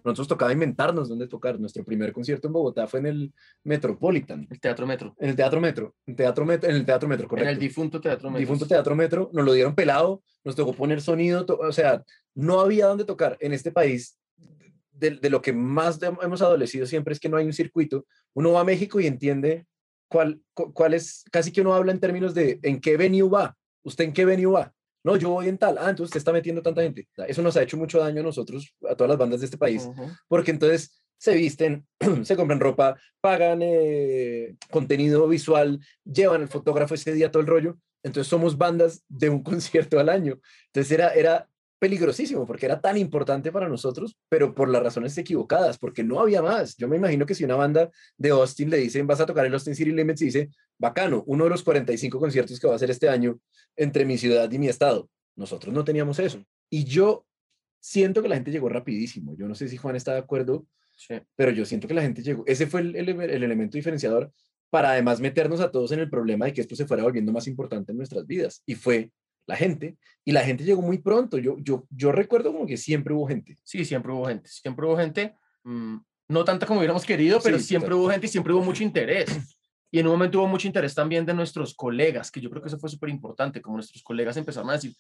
Nosotros 0.05 0.29
tocaba 0.29 0.53
inventarnos 0.53 1.09
dónde 1.09 1.27
tocar. 1.27 1.59
Nuestro 1.59 1.85
primer 1.85 2.13
concierto 2.13 2.47
en 2.47 2.53
Bogotá 2.53 2.87
fue 2.87 3.01
en 3.01 3.07
el 3.07 3.33
Metropolitan. 3.65 4.47
El 4.49 4.61
Teatro 4.61 4.87
Metro. 4.87 5.17
En 5.19 5.31
el 5.31 5.35
Teatro 5.35 5.61
Metro. 5.61 5.97
En, 6.07 6.15
teatro 6.15 6.45
metro, 6.45 6.71
en 6.71 6.77
el 6.77 6.87
Teatro 6.87 7.09
Metro, 7.09 7.27
correcto. 7.27 7.49
En 7.49 7.55
el 7.55 7.61
difunto 7.61 8.01
Teatro 8.01 8.31
Metro. 8.31 8.39
Difunto 8.39 8.67
Teatro 8.69 8.95
Metro. 8.95 9.31
Nos 9.33 9.45
lo 9.45 9.53
dieron 9.53 9.75
pelado. 9.75 10.23
Nos 10.45 10.55
tocó 10.55 10.73
poner 10.73 11.03
sonido. 11.03 11.45
o 11.49 11.73
sea, 11.73 12.05
no 12.37 12.61
había 12.61 12.87
dónde 12.87 13.05
tocar. 13.05 13.37
En 13.41 13.53
este 13.53 13.73
país 13.73 14.17
de, 14.93 15.29
lo 15.29 15.43
que 15.43 15.53
más 15.53 15.99
hemos 16.01 16.41
adolecido 16.41 16.87
siempre 16.87 17.15
es 17.15 17.19
que 17.19 17.29
no 17.29 17.37
hay 17.37 17.47
un 17.47 17.53
circuito. 17.53 18.07
Uno 18.33 18.53
va 18.53 18.61
a 18.61 18.65
México 18.65 19.01
y 19.01 19.09
entiende 19.09 19.67
cuál, 20.13 20.43
cuál 20.53 20.93
es, 20.93 21.25
casi 21.33 21.51
que 21.51 21.63
uno 21.63 21.73
habla 21.73 21.91
en 21.91 21.99
términos 21.99 22.35
de 22.35 22.61
en 22.63 22.81
qué 22.81 22.99
venue 22.99 23.29
va, 23.29 23.57
usted 23.83 24.05
en 24.05 24.13
qué 24.13 24.27
venue 24.27 24.53
va. 24.53 24.75
No, 25.03 25.17
yo 25.17 25.31
voy 25.31 25.49
en 25.49 25.59
tal. 25.59 25.79
Ah, 25.79 25.89
entonces 25.89 26.11
usted 26.11 26.19
está 26.19 26.33
metiendo 26.33 26.63
tanta 26.63 26.83
gente. 26.83 27.09
Eso 27.27 27.43
nos 27.43 27.57
ha 27.57 27.63
hecho 27.63 27.77
mucho 27.77 27.99
daño 27.99 28.21
a 28.21 28.25
nosotros, 28.25 28.73
a 28.89 28.95
todas 28.95 29.09
las 29.09 29.19
bandas 29.19 29.41
de 29.41 29.47
este 29.47 29.59
país, 29.59 29.89
porque 30.29 30.53
entonces 30.53 31.03
se 31.19 31.35
visten, 31.35 31.87
se 32.25 32.37
compran 32.37 32.61
ropa, 32.61 32.97
pagan 33.21 33.61
eh, 33.63 34.55
contenido 34.71 35.27
visual, 35.27 35.81
llevan 36.05 36.43
el 36.43 36.49
fotógrafo 36.49 36.95
ese 36.95 37.15
día 37.15 37.31
todo 37.31 37.41
el 37.41 37.49
rollo. 37.49 37.79
Entonces 38.05 38.29
somos 38.29 38.59
bandas 38.59 39.03
de 39.09 39.31
un 39.31 39.43
concierto 39.51 39.99
al 39.99 40.11
año. 40.11 40.39
Entonces 40.67 40.93
era, 40.93 41.15
era 41.15 41.49
peligrosísimo 41.83 42.47
porque 42.47 42.67
era 42.67 42.81
tan 42.81 42.97
importante 42.97 43.51
para 43.51 43.69
nosotros, 43.69 44.17
pero 44.29 44.55
por 44.55 44.69
las 44.69 44.85
razones 44.85 45.19
equivocadas, 45.19 45.79
porque 45.79 46.05
no 46.05 46.21
había 46.21 46.41
más. 46.41 46.77
Yo 46.77 46.87
me 46.87 46.97
imagino 46.97 47.27
que 47.27 47.35
si 47.35 47.43
una 47.43 47.57
banda 47.57 47.91
de 48.17 48.31
Austin 48.31 48.71
le 48.71 48.77
dicen, 48.77 49.05
vas 49.05 49.21
a 49.21 49.27
tocar 49.27 49.47
el 49.47 49.53
Austin 49.53 49.75
City 49.75 49.91
Limits 49.91 50.23
y 50.23 50.27
dice, 50.27 50.51
bacano, 50.79 51.25
uno 51.27 51.43
de 51.43 51.51
los 51.51 51.65
45 51.65 52.21
conciertos 52.21 52.61
que 52.61 52.69
va 52.69 52.75
a 52.75 52.77
hacer 52.77 52.89
este 52.93 53.09
año 53.09 53.41
entre 53.75 54.05
mi 54.05 54.17
ciudad 54.17 54.49
y 54.53 54.61
mi 54.61 54.69
estado. 54.69 55.11
Nosotros 55.35 55.75
no 55.75 55.83
teníamos 55.83 56.21
eso. 56.21 56.45
Y 56.71 56.85
yo 56.85 57.27
siento 57.81 58.23
que 58.23 58.29
la 58.29 58.37
gente 58.37 58.53
llegó 58.53 58.69
rapidísimo. 58.69 59.35
Yo 59.35 59.49
no 59.49 59.57
sé 59.57 59.67
si 59.67 59.77
Juan 59.77 59.97
está 59.97 60.13
de 60.13 60.21
acuerdo, 60.21 60.65
pero 61.35 61.51
yo 61.51 61.65
siento 61.65 61.89
que 61.89 61.95
la 61.95 62.03
gente 62.03 62.23
llegó. 62.23 62.45
Ese 62.47 62.69
fue 62.69 62.83
el, 62.83 62.95
el, 62.95 63.09
el 63.09 63.43
elemento 63.43 63.77
diferenciador 63.77 64.33
para 64.71 64.93
además 64.93 65.21
meternos 65.21 65.59
a 65.59 65.73
todos 65.73 65.91
en 65.91 65.99
el 65.99 66.09
problema 66.09 66.45
de 66.45 66.53
que 66.53 66.61
esto 66.61 66.77
se 66.77 66.87
fuera 66.87 67.03
volviendo 67.03 67.33
más 67.33 67.49
importante 67.49 67.91
en 67.91 67.99
nuestras 67.99 68.25
vidas. 68.25 68.63
Y 68.67 68.77
fue 68.77 69.11
la 69.47 69.57
gente, 69.57 69.97
y 70.25 70.33
la 70.33 70.43
gente 70.43 70.65
llegó 70.65 70.83
muy 70.83 70.99
pronto. 70.99 71.39
Yo, 71.39 71.57
yo, 71.59 71.87
yo 71.91 72.13
recuerdo 72.13 72.53
como 72.53 72.67
que 72.67 72.77
siempre 72.77 73.15
hubo 73.15 73.27
gente. 73.27 73.59
Sí, 73.63 73.85
siempre 73.85 74.13
hubo 74.13 74.27
gente, 74.27 74.49
siempre 74.49 74.87
hubo 74.87 74.97
gente, 74.97 75.35
mm, 75.65 75.97
no 76.29 76.45
tanta 76.45 76.67
como 76.67 76.79
hubiéramos 76.79 77.05
querido, 77.05 77.41
pero 77.43 77.59
siempre 77.59 77.95
hubo 77.95 78.09
gente 78.11 78.27
y 78.27 78.31
siempre 78.31 78.53
hubo 78.53 78.63
mucho 78.63 78.83
interés. 78.85 79.59
Y 79.91 79.99
en 79.99 80.07
un 80.07 80.13
momento 80.13 80.39
hubo 80.39 80.47
mucho 80.47 80.67
interés 80.67 80.95
también 80.95 81.27
de 81.27 81.35
nuestros 81.35 81.75
colegas, 81.75 82.31
que 82.31 82.41
yo 82.41 82.49
creo 82.49 82.63
que 82.63 82.69
eso 82.69 82.79
fue 82.79 82.89
súper 82.89 83.11
importante, 83.11 83.61
como 83.61 83.77
nuestros 83.77 84.03
colegas 84.03 84.37
empezaron 84.39 84.71
a 84.71 84.75
decir, 84.75 84.95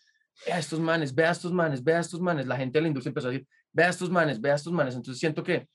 vea 0.46 0.58
estos 0.58 0.80
manes, 0.80 1.14
vea 1.14 1.30
estos 1.30 1.52
manes, 1.52 1.82
vea 1.82 2.00
estos 2.00 2.20
manes. 2.20 2.46
La 2.46 2.56
gente 2.56 2.78
de 2.78 2.82
la 2.82 2.88
industria 2.88 3.10
empezó 3.10 3.28
a 3.28 3.30
decir, 3.30 3.46
vea 3.72 3.88
estos 3.88 4.10
manes, 4.10 4.40
vea 4.40 4.54
estos 4.54 4.72
manes. 4.72 4.94
Entonces 4.94 5.18
siento 5.18 5.42
que, 5.42 5.66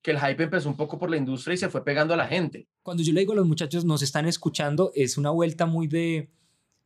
que 0.00 0.12
el 0.12 0.18
hype 0.18 0.44
empezó 0.44 0.70
un 0.70 0.76
poco 0.76 0.98
por 0.98 1.10
la 1.10 1.18
industria 1.18 1.54
y 1.54 1.58
se 1.58 1.68
fue 1.68 1.84
pegando 1.84 2.14
a 2.14 2.16
la 2.16 2.26
gente. 2.26 2.66
Cuando 2.82 3.02
yo 3.02 3.12
le 3.12 3.20
digo 3.20 3.34
a 3.34 3.36
los 3.36 3.46
muchachos, 3.46 3.84
nos 3.84 4.00
están 4.00 4.26
escuchando, 4.26 4.90
es 4.94 5.18
una 5.18 5.30
vuelta 5.30 5.66
muy 5.66 5.86
de, 5.86 6.30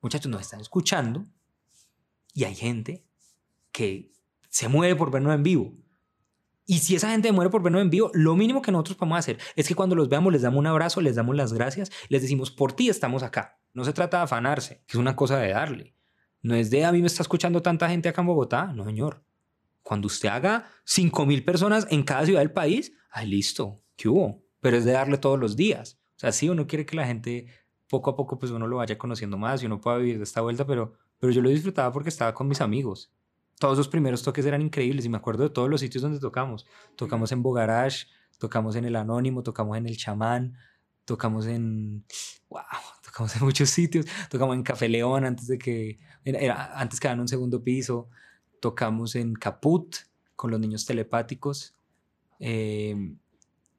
muchachos, 0.07 0.31
nos 0.31 0.41
están 0.41 0.61
escuchando, 0.61 1.27
y 2.33 2.45
hay 2.45 2.55
gente 2.55 3.05
que 3.73 4.13
se 4.49 4.69
muere 4.69 4.95
por 4.95 5.11
vernos 5.11 5.35
en 5.35 5.43
vivo. 5.43 5.75
Y 6.65 6.79
si 6.79 6.97
esa 6.97 7.11
gente 7.11 7.31
muere 7.33 7.51
por 7.51 7.63
vernos 7.63 7.83
en 7.83 7.91
vivo, 7.91 8.11
lo 8.15 8.37
mínimo 8.37 8.63
que 8.63 8.73
nosotros 8.73 8.97
podemos 8.97 9.19
hacer 9.19 9.39
es 9.55 9.69
que 9.69 9.75
cuando 9.75 9.95
los 9.95 10.09
veamos 10.09 10.33
les 10.33 10.43
damos 10.43 10.59
un 10.59 10.67
abrazo, 10.67 11.01
les 11.01 11.17
damos 11.17 11.37
las 11.37 11.53
gracias, 11.53 11.91
les 12.09 12.23
decimos, 12.23 12.51
por 12.51 12.73
ti 12.73 12.89
estamos 12.89 13.23
acá. 13.23 13.59
No 13.73 13.85
se 13.85 13.93
trata 13.93 14.19
de 14.19 14.25
afanarse, 14.25 14.83
que 14.87 14.93
es 14.93 14.95
una 14.97 15.17
cosa 15.17 15.39
de 15.39 15.51
darle. 15.51 15.95
No 16.43 16.55
es 16.55 16.71
de, 16.71 16.85
a 16.85 16.93
mí 16.93 17.01
me 17.01 17.07
está 17.07 17.23
escuchando 17.23 17.63
tanta 17.63 17.89
gente 17.89 18.09
acá 18.09 18.21
en 18.21 18.29
Bogotá. 18.29 18.73
No, 18.73 18.85
señor. 18.85 19.25
Cuando 19.83 20.07
usted 20.07 20.29
haga 20.29 20.71
5 20.85 21.27
mil 21.27 21.45
personas 21.45 21.87
en 21.91 22.03
cada 22.03 22.25
ciudad 22.25 22.41
del 22.41 22.53
país, 22.53 22.93
ay, 23.11 23.29
listo, 23.29 23.83
¿qué 23.97 24.09
hubo? 24.09 24.45
Pero 24.61 24.77
es 24.77 24.85
de 24.85 24.93
darle 24.93 25.19
todos 25.19 25.39
los 25.39 25.57
días. 25.57 25.99
O 26.17 26.19
sea, 26.19 26.33
sí, 26.33 26.49
uno 26.49 26.67
quiere 26.67 26.87
que 26.87 26.97
la 26.97 27.07
gente 27.07 27.47
poco 27.89 28.11
a 28.11 28.17
poco 28.17 28.39
pues 28.39 28.53
uno 28.53 28.67
lo 28.67 28.77
vaya 28.77 28.99
conociendo 28.99 29.39
más 29.39 29.63
y 29.63 29.67
uno 29.67 29.81
pueda 29.81 29.99
vivir 29.99 30.19
de 30.19 30.25
esta 30.25 30.41
vuelta, 30.41 30.67
pero 30.67 30.95
pero 31.19 31.33
yo 31.33 31.43
lo 31.43 31.49
disfrutaba 31.49 31.93
porque 31.93 32.09
estaba 32.09 32.35
con 32.35 32.49
mis 32.49 32.61
amigos. 32.61 33.13
Todos 33.59 33.79
los 33.79 33.89
primeros 33.89 34.23
toques 34.23 34.45
eran 34.45 34.61
increíbles 34.61 35.05
y 35.07 35.09
me 35.09 35.17
acuerdo 35.17 35.45
de 35.45 35.51
todos 35.51 35.71
los 35.71 35.81
sitios 35.81 36.03
donde 36.03 36.21
tocamos. 36.21 36.67
Tocamos 36.95 37.33
en 37.33 37.43
Bogarash, 37.43 38.05
tocamos 38.39 38.77
en 38.77 38.85
El 38.85 38.97
Anónimo, 38.97 39.43
tocamos 39.43 39.79
en 39.79 39.87
El 39.87 39.97
Chamán, 39.97 40.55
tocamos 41.07 41.47
en... 41.47 42.05
¡Wow! 42.51 42.63
Tocamos 43.03 43.35
en 43.37 43.45
muchos 43.45 43.71
sitios. 43.71 44.05
Tocamos 44.29 44.57
en 44.57 44.63
Café 44.63 44.91
León 44.91 45.25
antes 45.25 45.47
de 45.47 45.57
que... 45.57 45.99
Era, 46.23 46.79
antes 46.79 47.01
que 47.01 47.09
un 47.09 47.29
segundo 47.29 47.65
piso. 47.65 48.11
Tocamos 48.61 49.15
en 49.15 49.33
Caput 49.33 49.97
con 50.35 50.51
los 50.51 50.61
niños 50.61 50.85
telepáticos. 50.85 51.75
Eh, 52.39 52.95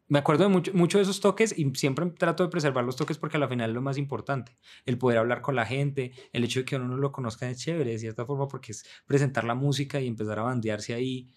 me 0.10 0.20
acuerdo 0.20 0.50
mucho, 0.50 0.72
mucho, 0.74 0.98
de 0.98 1.04
esos 1.04 1.20
toques 1.20 1.58
y 1.58 1.70
siempre 1.76 2.06
trato 2.12 2.44
de 2.44 2.50
preservar 2.50 2.86
los 2.86 2.96
toques 2.96 3.18
porque 3.18 3.38
al 3.38 3.50
final 3.50 3.72
es 3.72 3.76
lo 3.76 3.82
más 3.82 3.98
importante. 3.98 4.58
El 4.86 4.98
poder 4.98 5.18
hablar 5.18 5.42
con 5.42 5.56
la 5.56 5.66
gente, 5.66 6.14
el 6.32 6.44
hecho 6.44 6.60
de 6.60 6.66
que 6.66 6.78
uno 6.78 6.88
no 6.88 6.98
lo 6.98 7.12
conozca 7.12 7.50
es 7.50 7.60
chévere 7.60 7.92
de 7.92 8.00
cierta 8.00 8.26
forma 8.26 8.48
porque 8.48 8.72
es 8.72 8.86
presentar 9.06 9.44
la 9.44 9.56
música 9.56 10.00
y 10.00 10.08
empezar 10.08 10.40
a 10.40 10.44
bandearse 10.44 10.94
ahí 10.94 11.30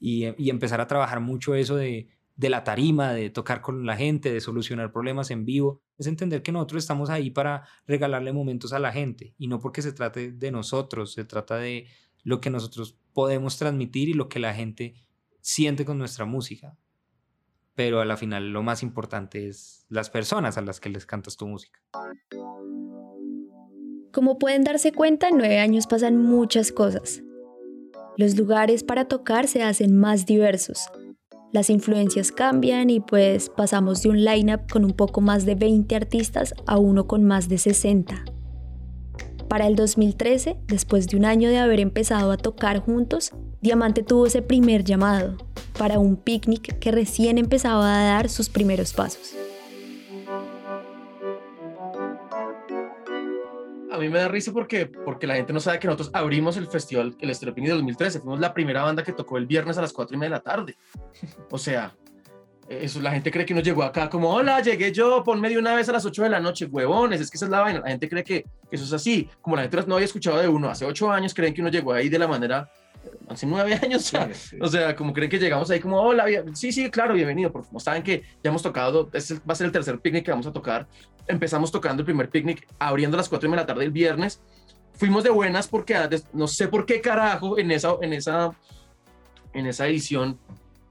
y, 0.00 0.26
y 0.42 0.50
empezar 0.50 0.80
a 0.80 0.86
trabajar 0.88 1.20
mucho 1.20 1.54
eso 1.54 1.76
de, 1.76 2.08
de 2.36 2.50
la 2.50 2.64
tarima, 2.64 3.12
de 3.12 3.30
tocar 3.30 3.60
con 3.62 3.86
la 3.86 3.96
gente, 3.96 4.32
de 4.32 4.40
solucionar 4.40 4.92
problemas 4.92 5.30
en 5.30 5.44
vivo. 5.44 5.80
Es 5.96 6.06
entender 6.06 6.42
que 6.42 6.52
nosotros 6.52 6.82
estamos 6.82 7.10
ahí 7.10 7.30
para 7.30 7.66
regalarle 7.86 8.32
momentos 8.32 8.72
a 8.72 8.78
la 8.78 8.92
gente 8.92 9.34
y 9.38 9.48
no 9.48 9.58
porque 9.60 9.82
se 9.82 9.92
trate 9.92 10.32
de 10.32 10.50
nosotros, 10.50 11.12
se 11.12 11.24
trata 11.24 11.56
de 11.56 11.86
lo 12.24 12.40
que 12.40 12.50
nosotros 12.50 12.98
podemos 13.12 13.56
transmitir 13.56 14.08
y 14.08 14.14
lo 14.14 14.28
que 14.28 14.40
la 14.40 14.52
gente 14.52 14.94
siente 15.40 15.84
con 15.84 15.96
nuestra 15.96 16.24
música 16.24 16.76
pero 17.76 18.00
a 18.00 18.04
la 18.04 18.16
final 18.16 18.50
lo 18.50 18.62
más 18.62 18.82
importante 18.82 19.46
es 19.48 19.86
las 19.88 20.10
personas 20.10 20.58
a 20.58 20.62
las 20.62 20.80
que 20.80 20.88
les 20.88 21.06
cantas 21.06 21.36
tu 21.36 21.46
música. 21.46 21.78
Como 24.12 24.38
pueden 24.38 24.64
darse 24.64 24.92
cuenta, 24.92 25.28
en 25.28 25.36
nueve 25.36 25.60
años 25.60 25.86
pasan 25.86 26.16
muchas 26.16 26.72
cosas. 26.72 27.22
Los 28.16 28.36
lugares 28.36 28.82
para 28.82 29.04
tocar 29.04 29.46
se 29.46 29.62
hacen 29.62 29.94
más 29.94 30.24
diversos. 30.24 30.88
Las 31.52 31.68
influencias 31.68 32.32
cambian 32.32 32.88
y 32.88 33.00
pues 33.00 33.50
pasamos 33.50 34.02
de 34.02 34.08
un 34.08 34.24
lineup 34.24 34.70
con 34.70 34.84
un 34.84 34.92
poco 34.92 35.20
más 35.20 35.44
de 35.44 35.54
20 35.54 35.94
artistas 35.94 36.54
a 36.66 36.78
uno 36.78 37.06
con 37.06 37.24
más 37.24 37.48
de 37.50 37.58
60. 37.58 38.24
Para 39.48 39.66
el 39.68 39.76
2013, 39.76 40.56
después 40.66 41.06
de 41.08 41.16
un 41.16 41.24
año 41.24 41.48
de 41.48 41.58
haber 41.58 41.80
empezado 41.80 42.32
a 42.32 42.36
tocar 42.36 42.80
juntos, 42.80 43.32
Diamante 43.60 44.02
tuvo 44.02 44.26
ese 44.26 44.42
primer 44.42 44.84
llamado 44.84 45.36
para 45.78 45.98
un 45.98 46.16
picnic 46.16 46.78
que 46.78 46.90
recién 46.90 47.38
empezaba 47.38 48.00
a 48.00 48.04
dar 48.04 48.28
sus 48.28 48.48
primeros 48.48 48.92
pasos. 48.92 49.34
A 53.92 53.98
mí 53.98 54.10
me 54.10 54.18
da 54.18 54.28
risa 54.28 54.52
porque, 54.52 54.86
porque 54.86 55.26
la 55.26 55.36
gente 55.36 55.52
no 55.54 55.60
sabe 55.60 55.78
que 55.78 55.86
nosotros 55.86 56.10
abrimos 56.12 56.56
el 56.58 56.66
festival, 56.66 57.16
el 57.18 57.30
Estéreo 57.30 57.54
Picnic 57.54 57.72
2013. 57.72 58.20
Fuimos 58.20 58.40
la 58.40 58.52
primera 58.52 58.82
banda 58.82 59.02
que 59.02 59.12
tocó 59.12 59.38
el 59.38 59.46
viernes 59.46 59.78
a 59.78 59.80
las 59.80 59.92
4 59.92 60.14
y 60.14 60.18
media 60.18 60.30
de 60.30 60.36
la 60.36 60.42
tarde. 60.42 60.76
O 61.50 61.56
sea, 61.56 61.96
eso, 62.68 63.00
la 63.00 63.12
gente 63.12 63.30
cree 63.30 63.46
que 63.46 63.52
uno 63.52 63.62
llegó 63.62 63.82
acá 63.82 64.10
como, 64.10 64.30
hola, 64.30 64.60
llegué 64.60 64.92
yo, 64.92 65.22
ponme 65.22 65.48
de 65.48 65.58
una 65.58 65.74
vez 65.74 65.88
a 65.88 65.92
las 65.92 66.04
8 66.04 66.24
de 66.24 66.30
la 66.30 66.40
noche, 66.40 66.66
huevones, 66.66 67.20
es 67.20 67.30
que 67.30 67.36
esa 67.36 67.46
es 67.46 67.50
la 67.50 67.60
vaina. 67.60 67.80
La 67.80 67.90
gente 67.90 68.08
cree 68.08 68.24
que, 68.24 68.42
que 68.42 68.76
eso 68.76 68.84
es 68.84 68.92
así. 68.92 69.28
Como 69.40 69.56
la 69.56 69.62
gente 69.62 69.84
no 69.86 69.94
había 69.94 70.06
escuchado 70.06 70.38
de 70.38 70.48
uno 70.48 70.68
hace 70.68 70.84
8 70.84 71.10
años, 71.10 71.32
creen 71.32 71.54
que 71.54 71.60
uno 71.60 71.70
llegó 71.70 71.92
ahí 71.92 72.08
de 72.08 72.18
la 72.18 72.26
manera 72.26 72.68
hace 73.28 73.46
nueve 73.46 73.78
años, 73.82 74.12
o 74.60 74.68
sea, 74.68 74.94
como 74.96 75.12
creen 75.12 75.30
que 75.30 75.38
llegamos 75.38 75.70
ahí 75.70 75.80
como, 75.80 76.00
hola, 76.00 76.24
sí, 76.54 76.72
sí, 76.72 76.90
claro, 76.90 77.14
bienvenido, 77.14 77.52
porque 77.52 77.68
como 77.68 77.80
saben 77.80 78.02
que 78.02 78.22
ya 78.42 78.50
hemos 78.50 78.62
tocado, 78.62 79.08
este 79.12 79.34
va 79.34 79.52
a 79.52 79.54
ser 79.54 79.66
el 79.66 79.72
tercer 79.72 79.98
picnic 80.00 80.24
que 80.24 80.30
vamos 80.30 80.46
a 80.46 80.52
tocar, 80.52 80.86
empezamos 81.26 81.70
tocando 81.70 82.02
el 82.02 82.04
primer 82.04 82.28
picnic, 82.30 82.66
abriendo 82.78 83.16
a 83.16 83.18
las 83.18 83.28
cuatro 83.28 83.50
de 83.50 83.56
la 83.56 83.66
tarde 83.66 83.84
el 83.84 83.90
viernes, 83.90 84.40
fuimos 84.94 85.24
de 85.24 85.30
buenas 85.30 85.68
porque 85.68 85.96
no 86.32 86.48
sé 86.48 86.68
por 86.68 86.86
qué 86.86 87.00
carajo 87.00 87.58
en 87.58 87.70
esa, 87.70 87.94
en 88.00 88.12
esa, 88.12 88.50
en 89.52 89.66
esa 89.66 89.86
edición, 89.86 90.38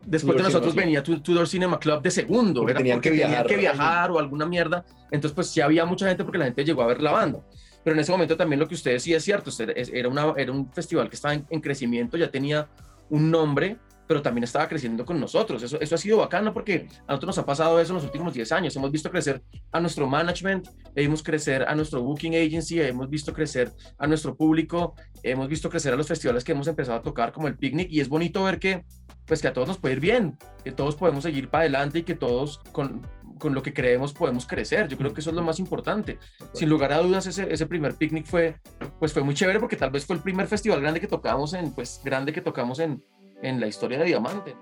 después 0.06 0.38
de 0.38 0.44
nosotros 0.44 0.76
venía 0.76 1.04
Tudor 1.04 1.48
Cinema 1.48 1.80
Club 1.80 2.02
de 2.02 2.12
segundo, 2.12 2.68
era 2.68 2.78
tenían 2.78 3.02
que 3.02 3.10
viajar, 3.10 3.46
que 3.46 3.58
viajar 3.58 4.12
o 4.12 4.20
alguna 4.20 4.46
mierda, 4.46 4.86
entonces 5.12 5.34
pues 5.34 5.48
sí 5.48 5.62
había 5.62 5.86
mucha 5.86 6.08
gente 6.08 6.24
porque 6.24 6.38
la 6.38 6.46
gente 6.46 6.64
llegó 6.64 6.82
a 6.84 6.88
ver 6.88 7.02
la 7.02 7.12
banda. 7.12 7.40
Pero 7.84 7.94
en 7.94 8.00
ese 8.00 8.12
momento 8.12 8.36
también 8.36 8.60
lo 8.60 8.68
que 8.68 8.74
usted 8.74 8.94
decía 8.94 9.18
es 9.18 9.24
cierto, 9.24 9.52
era, 9.94 10.10
una, 10.10 10.34
era 10.38 10.52
un 10.52 10.72
festival 10.72 11.08
que 11.08 11.16
estaba 11.16 11.36
en, 11.36 11.62
crecimiento, 11.62 12.18
ya 12.18 12.32
tenía 12.32 12.68
un 13.10 13.30
nombre, 13.30 13.78
pero 14.08 14.22
también 14.22 14.44
estaba 14.44 14.68
creciendo 14.68 15.06
con 15.06 15.20
nosotros. 15.20 15.64
Eso, 15.64 15.80
eso 15.80 15.96
ha 15.96 15.98
sido 15.98 16.18
bacano 16.18 16.54
porque 16.54 16.88
a 17.08 17.12
nosotros 17.14 17.28
nos 17.28 17.38
ha 17.40 17.46
pasado 17.46 17.80
eso 17.80 17.92
en 17.92 17.96
los 17.96 18.06
últimos 18.06 18.34
10 18.34 18.52
años. 18.52 18.76
Hemos 18.76 18.92
visto 18.92 19.10
crecer 19.10 19.44
a 19.72 19.80
nuestro 19.80 20.08
management, 20.08 20.68
hemos 20.96 21.24
crecer 21.24 21.64
a 21.68 21.76
nuestro 21.76 22.02
booking 22.02 22.36
agency, 22.36 22.82
hemos 22.82 23.10
visto 23.10 23.34
crecer 23.34 23.72
a 23.98 24.08
nuestro 24.08 24.36
público, 24.36 24.96
hemos 25.24 25.48
visto 25.48 25.70
crecer 25.70 25.94
a 25.94 25.98
los 25.98 26.08
festivales 26.08 26.44
que 26.44 26.52
hemos 26.52 26.68
empezado 26.68 27.00
a 27.00 27.02
tocar 27.02 27.32
como 27.32 27.48
el 27.48 27.58
picnic 27.58 27.92
y 27.92 28.00
es 28.00 28.10
bonito 28.10 28.44
ver 28.44 28.60
que 28.60 28.86
pues 29.26 29.42
que 29.42 29.48
a 29.48 29.54
todos 29.54 29.68
nos 29.68 29.78
puede 29.80 29.96
ir 29.96 30.00
bien, 30.00 30.38
que 30.64 30.72
todos 30.72 30.96
podemos 30.96 31.24
seguir 31.24 31.50
para 31.50 31.64
adelante 31.64 32.00
y 32.00 32.04
que 32.04 32.14
todos 32.14 32.60
con, 32.72 33.02
con 33.40 33.54
lo 33.54 33.64
que 33.64 33.74
creemos 33.74 34.14
podemos 34.14 34.46
crecer. 34.46 34.88
Yo 34.88 34.98
creo 34.98 35.14
que 35.14 35.22
eso 35.22 35.32
es 35.32 35.36
lo 35.36 35.42
más 35.42 35.60
importante. 35.60 36.20
Sin 36.54 36.70
lugar 36.70 36.94
a 36.94 37.00
dudas, 37.00 37.26
ese, 37.26 37.52
ese 37.52 37.66
primer 37.66 37.96
picnic 37.96 38.26
fue, 38.26 38.60
pues 39.00 39.14
fue 39.14 39.24
muy 39.24 39.34
chévere 39.34 39.60
porque 39.60 39.76
tal 39.78 39.90
vez 39.90 40.06
fue 40.06 40.16
el 40.16 40.22
primer 40.22 40.48
festival 40.48 40.82
grande 40.82 41.00
que 41.00 41.08
tocamos 41.08 41.54
en, 41.54 41.74
pues 41.74 42.02
grande 42.04 42.34
que 42.34 42.42
tocamos 42.42 42.80
en, 42.80 43.04
en 43.46 43.60
la 43.60 43.68
historia 43.68 44.00
de 44.00 44.06
Diamante. 44.06 44.56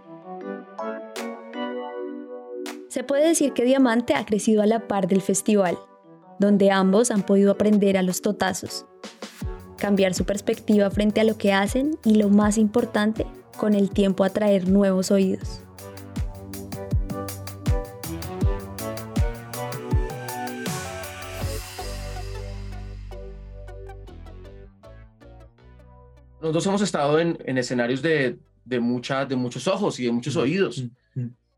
Se 2.89 3.03
puede 3.03 3.27
decir 3.27 3.53
que 3.53 3.63
Diamante 3.63 4.13
ha 4.13 4.25
crecido 4.25 4.61
a 4.61 4.67
la 4.67 4.87
par 4.87 5.07
del 5.07 5.21
festival, 5.21 5.79
donde 6.37 6.69
ambos 6.69 7.09
han 7.09 7.23
podido 7.23 7.51
aprender 7.51 7.97
a 7.97 8.03
los 8.03 8.21
totazos, 8.21 8.85
cambiar 9.77 10.13
su 10.13 10.25
perspectiva 10.25 10.91
frente 10.91 11.21
a 11.21 11.23
lo 11.23 11.37
que 11.37 11.53
hacen 11.53 11.97
y 12.03 12.15
lo 12.15 12.29
más 12.29 12.57
importante, 12.57 13.25
con 13.57 13.73
el 13.73 13.89
tiempo 13.89 14.23
atraer 14.23 14.67
nuevos 14.67 15.11
oídos. 15.11 15.63
Nosotros 26.41 26.67
hemos 26.67 26.81
estado 26.81 27.19
en, 27.19 27.57
escenarios 27.57 28.01
de, 28.01 28.37
de, 28.65 28.77
de 29.27 29.35
muchos 29.35 29.67
ojos 29.67 29.99
y 29.99 30.05
de 30.05 30.11
muchos 30.11 30.35
oídos. 30.35 30.85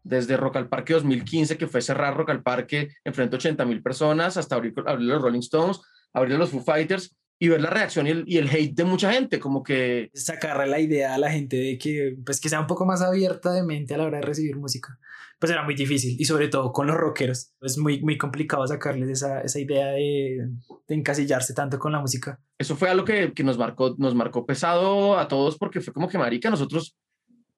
Desde 0.04 0.38
Rock 0.38 0.58
al 0.58 0.70
Parque 0.70 0.94
2015, 0.94 1.58
que 1.58 1.68
fue 1.68 1.82
cerrar 1.82 2.16
Rock 2.16 2.30
al 2.30 2.44
Parque 2.44 2.90
en 3.04 3.14
frente 3.14 3.36
a 3.36 3.40
80 3.40 3.66
mil 3.66 3.82
personas, 3.82 4.38
hasta 4.38 4.56
abrir, 4.56 4.74
abrir 4.86 5.08
los 5.08 5.22
Rolling 5.22 5.40
Stones, 5.40 5.82
abrir 6.14 6.38
los 6.38 6.52
Foo 6.52 6.62
Fighters 6.62 7.16
y 7.40 7.50
ver 7.50 7.62
la 7.62 7.70
reacción 7.70 8.08
y 8.08 8.12
el, 8.12 8.24
y 8.28 8.38
el, 8.38 8.50
hate 8.50 8.76
de 8.76 8.84
mucha 8.86 9.12
gente, 9.12 9.40
como 9.40 9.64
que... 9.64 10.10
Sacarle 10.14 10.68
la 10.68 10.80
idea 10.80 11.16
a 11.16 11.18
la 11.18 11.32
gente 11.32 11.58
de 11.58 11.78
que, 11.78 12.16
pues, 12.26 12.40
que 12.40 12.50
sea 12.50 12.62
un 12.62 12.68
poco 12.68 12.86
más 12.86 13.02
abierta 13.02 13.52
de 13.52 13.64
mente 13.64 13.94
a 13.94 13.98
la 13.98 14.06
hora 14.06 14.20
de 14.20 14.26
recibir 14.26 14.56
música. 14.56 14.98
Pues 15.38 15.52
era 15.52 15.64
muy 15.64 15.76
difícil, 15.76 16.16
y 16.18 16.26
sobre 16.26 16.48
todo 16.48 16.72
con 16.72 16.88
los 16.88 16.96
rockeros. 16.96 17.52
Es 17.62 17.78
muy, 17.78 18.02
muy 18.02 18.18
complicado 18.18 18.66
sacarles 18.66 19.10
esa, 19.10 19.42
esa 19.42 19.60
idea 19.60 19.88
de, 19.88 20.48
de, 20.88 20.96
encasillarse 20.96 21.54
tanto 21.54 21.78
con 21.78 21.92
la 21.92 22.00
música. 22.00 22.40
Eso 22.58 22.76
fue 22.76 22.90
algo 22.90 23.04
que, 23.04 23.34
que, 23.34 23.44
nos, 23.44 23.58
marcó, 23.58 23.96
nos 23.98 24.16
marcó 24.16 24.46
pesado 24.46 25.20
a 25.20 25.28
todos, 25.28 25.58
porque 25.58 25.82
fue 25.82 25.94
como 25.94 26.08
que, 26.08 26.18
marica, 26.18 26.50
nosotros 26.50 26.96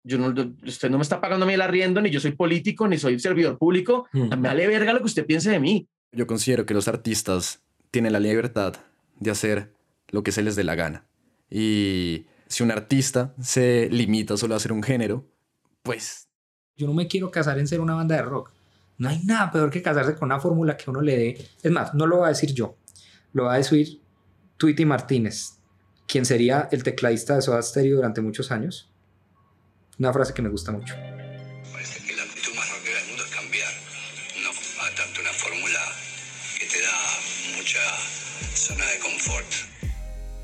yo 0.08 0.18
no, 0.18 0.34
usted 0.66 0.90
no 0.90 0.98
me 0.98 1.04
está 1.04 1.20
pagando 1.20 1.46
a 1.46 1.48
mí 1.48 1.54
el 1.54 1.62
arriendo, 1.62 2.02
ni 2.02 2.10
yo 2.10 2.20
soy 2.20 2.32
político, 2.32 2.88
ni 2.88 2.98
soy 2.98 3.20
servidor 3.20 3.58
público. 3.58 4.08
Mm. 4.14 4.30
Me 4.30 4.48
vale 4.48 4.68
verga 4.68 4.94
lo 4.94 5.00
que 5.00 5.06
usted 5.06 5.26
piense 5.26 5.52
de 5.52 5.60
mí. 5.60 5.88
Yo 6.14 6.26
considero 6.26 6.66
que 6.66 6.74
los 6.74 6.88
artistas 6.88 7.62
tienen 7.92 8.14
la 8.14 8.20
libertad 8.20 8.78
de 9.20 9.32
hacer 9.32 9.74
lo 10.10 10.24
que 10.24 10.32
se 10.32 10.42
les 10.42 10.56
dé 10.56 10.64
la 10.64 10.76
gana. 10.76 11.06
Y 11.50 12.26
si 12.48 12.64
un 12.64 12.72
artista 12.72 13.36
se 13.42 13.90
limita 13.92 14.38
solo 14.38 14.54
a 14.54 14.58
hacer 14.58 14.72
un 14.72 14.84
género, 14.84 15.26
pues... 15.84 16.27
Yo 16.78 16.88
no 16.88 16.94
me 16.94 17.08
quiero 17.08 17.32
casar 17.32 17.60
en 17.60 17.68
ser 17.68 17.82
una 17.82 17.96
banda 17.96 18.16
de 18.16 18.22
rock. 18.22 18.52
No 18.98 19.10
hay 19.10 19.24
nada 19.24 19.52
peor 19.52 19.70
que 19.70 19.82
casarse 19.82 20.16
con 20.16 20.28
una 20.28 20.40
fórmula 20.40 20.78
que 20.78 20.90
uno 20.90 21.02
le 21.02 21.18
dé. 21.18 21.48
Es 21.62 21.72
más, 21.72 21.94
no 21.94 22.08
lo 22.08 22.20
va 22.20 22.28
a 22.28 22.30
decir 22.30 22.54
yo. 22.54 22.76
Lo 23.34 23.46
va 23.46 23.56
a 23.56 23.58
decir 23.58 24.02
Tweety 24.58 24.86
Martínez, 24.86 25.58
quien 26.08 26.26
sería 26.26 26.70
el 26.72 26.84
tecladista 26.84 27.36
de 27.36 27.42
Soda 27.42 27.62
Stereo 27.62 27.98
durante 27.98 28.22
muchos 28.22 28.52
años 28.52 28.92
una 30.00 30.14
frase 30.14 30.34
que 30.34 30.42
me 30.42 30.50
gusta 30.50 30.72
mucho. 30.72 30.96
Parece 31.72 32.06
que 32.06 32.16
la 32.16 32.24
actitud 32.24 32.54
más 32.56 32.70
rockera 32.70 33.00
del 33.00 33.08
mundo 33.10 33.24
es 33.24 33.36
cambiar, 33.36 33.74
no 34.44 34.50
adaptarte 34.82 35.22
una 35.22 35.32
fórmula 35.32 35.80
que 36.60 36.66
te 36.66 36.82
da 36.82 37.58
mucha 37.58 37.80
zona 38.54 38.86
de 38.86 39.00
confort. 39.00 39.48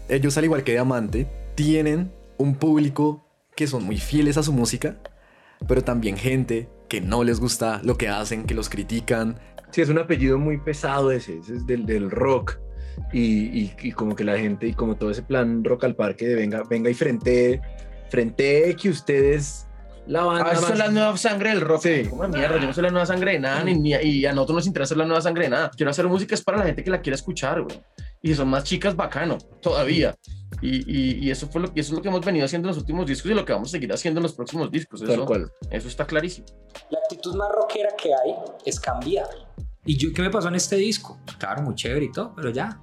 Ellos, 0.09 0.37
al 0.37 0.45
igual 0.45 0.63
que 0.63 0.71
Diamante, 0.71 1.27
tienen 1.55 2.11
un 2.37 2.55
público 2.55 3.27
que 3.55 3.67
son 3.67 3.83
muy 3.83 3.97
fieles 3.97 4.37
a 4.37 4.43
su 4.43 4.53
música, 4.53 4.99
pero 5.67 5.83
también 5.83 6.17
gente 6.17 6.69
que 6.89 7.01
no 7.01 7.23
les 7.23 7.39
gusta 7.39 7.81
lo 7.83 7.97
que 7.97 8.09
hacen, 8.09 8.45
que 8.45 8.53
los 8.53 8.69
critican. 8.69 9.39
Sí, 9.71 9.81
es 9.81 9.89
un 9.89 9.97
apellido 9.97 10.37
muy 10.37 10.57
pesado 10.59 11.11
ese, 11.11 11.39
ese 11.39 11.55
es 11.55 11.65
del, 11.65 11.85
del 11.85 12.11
rock. 12.11 12.59
Y, 13.11 13.45
y, 13.59 13.73
y, 13.81 13.91
como 13.91 14.15
que 14.15 14.23
la 14.23 14.37
gente 14.37 14.67
y 14.67 14.73
como 14.73 14.95
todo 14.95 15.09
ese 15.09 15.23
plan 15.23 15.63
rock 15.63 15.83
al 15.85 15.95
parque 15.95 16.27
de 16.27 16.35
venga, 16.35 16.63
venga 16.69 16.91
y 16.91 16.93
frente 16.93 17.59
frente 18.13 18.75
que 18.79 18.89
ustedes 18.89 19.65
la 20.05 20.23
banda. 20.23 20.51
Ah, 20.51 20.53
es 20.53 20.77
la 20.77 20.89
nueva 20.89 21.17
sangre 21.17 21.49
del 21.49 21.61
rock. 21.61 21.81
Sí. 21.81 22.03
¿Cómo 22.09 22.27
mierda? 22.27 22.59
Yo 22.59 22.67
no 22.67 22.73
soy 22.73 22.83
la 22.83 22.91
nueva 22.91 23.05
sangre 23.05 23.31
de 23.33 23.39
nada, 23.39 23.63
ni, 23.63 23.89
y 23.91 24.25
a 24.25 24.33
nosotros 24.33 24.57
nos 24.57 24.67
interesa 24.67 24.95
la 24.95 25.05
nueva 25.05 25.21
sangre 25.21 25.45
de 25.45 25.49
nada. 25.49 25.71
Quiero 25.75 25.89
hacer 25.89 26.07
música 26.07 26.35
es 26.35 26.43
para 26.43 26.59
la 26.59 26.65
gente 26.65 26.83
que 26.83 26.91
la 26.91 27.01
quiera 27.01 27.15
escuchar, 27.15 27.61
güey. 27.61 27.81
Y 28.21 28.29
si 28.29 28.35
son 28.35 28.49
más 28.49 28.63
chicas, 28.63 28.95
bacano, 28.95 29.37
todavía. 29.61 30.15
Y, 30.65 31.25
y, 31.25 31.29
eso 31.29 31.47
fue 31.47 31.61
lo, 31.61 31.67
y 31.75 31.81
eso 31.81 31.91
es 31.91 31.97
lo 31.97 32.01
que 32.01 32.07
hemos 32.07 32.23
venido 32.23 32.45
haciendo 32.45 32.69
en 32.69 32.75
los 32.75 32.77
últimos 32.77 33.05
discos 33.05 33.29
y 33.29 33.33
lo 33.33 33.43
que 33.43 33.51
vamos 33.51 33.67
a 33.67 33.71
seguir 33.71 33.91
haciendo 33.91 34.19
en 34.19 34.23
los 34.23 34.33
próximos 34.33 34.71
discos. 34.71 35.01
Eso, 35.01 35.25
cual. 35.25 35.51
eso 35.69 35.87
está 35.89 36.07
clarísimo. 36.07 36.47
La 36.89 36.99
actitud 36.99 37.35
más 37.35 37.49
rockera 37.51 37.89
que 37.97 38.13
hay 38.13 38.33
es 38.65 38.79
cambiar. 38.79 39.27
¿Y 39.85 39.97
yo 39.97 40.13
qué 40.13 40.21
me 40.21 40.29
pasó 40.29 40.47
en 40.47 40.55
este 40.55 40.77
disco? 40.77 41.19
Claro, 41.37 41.63
muy 41.63 41.75
chévere 41.75 42.05
y 42.05 42.11
todo, 42.11 42.33
pero 42.33 42.49
ya. 42.49 42.79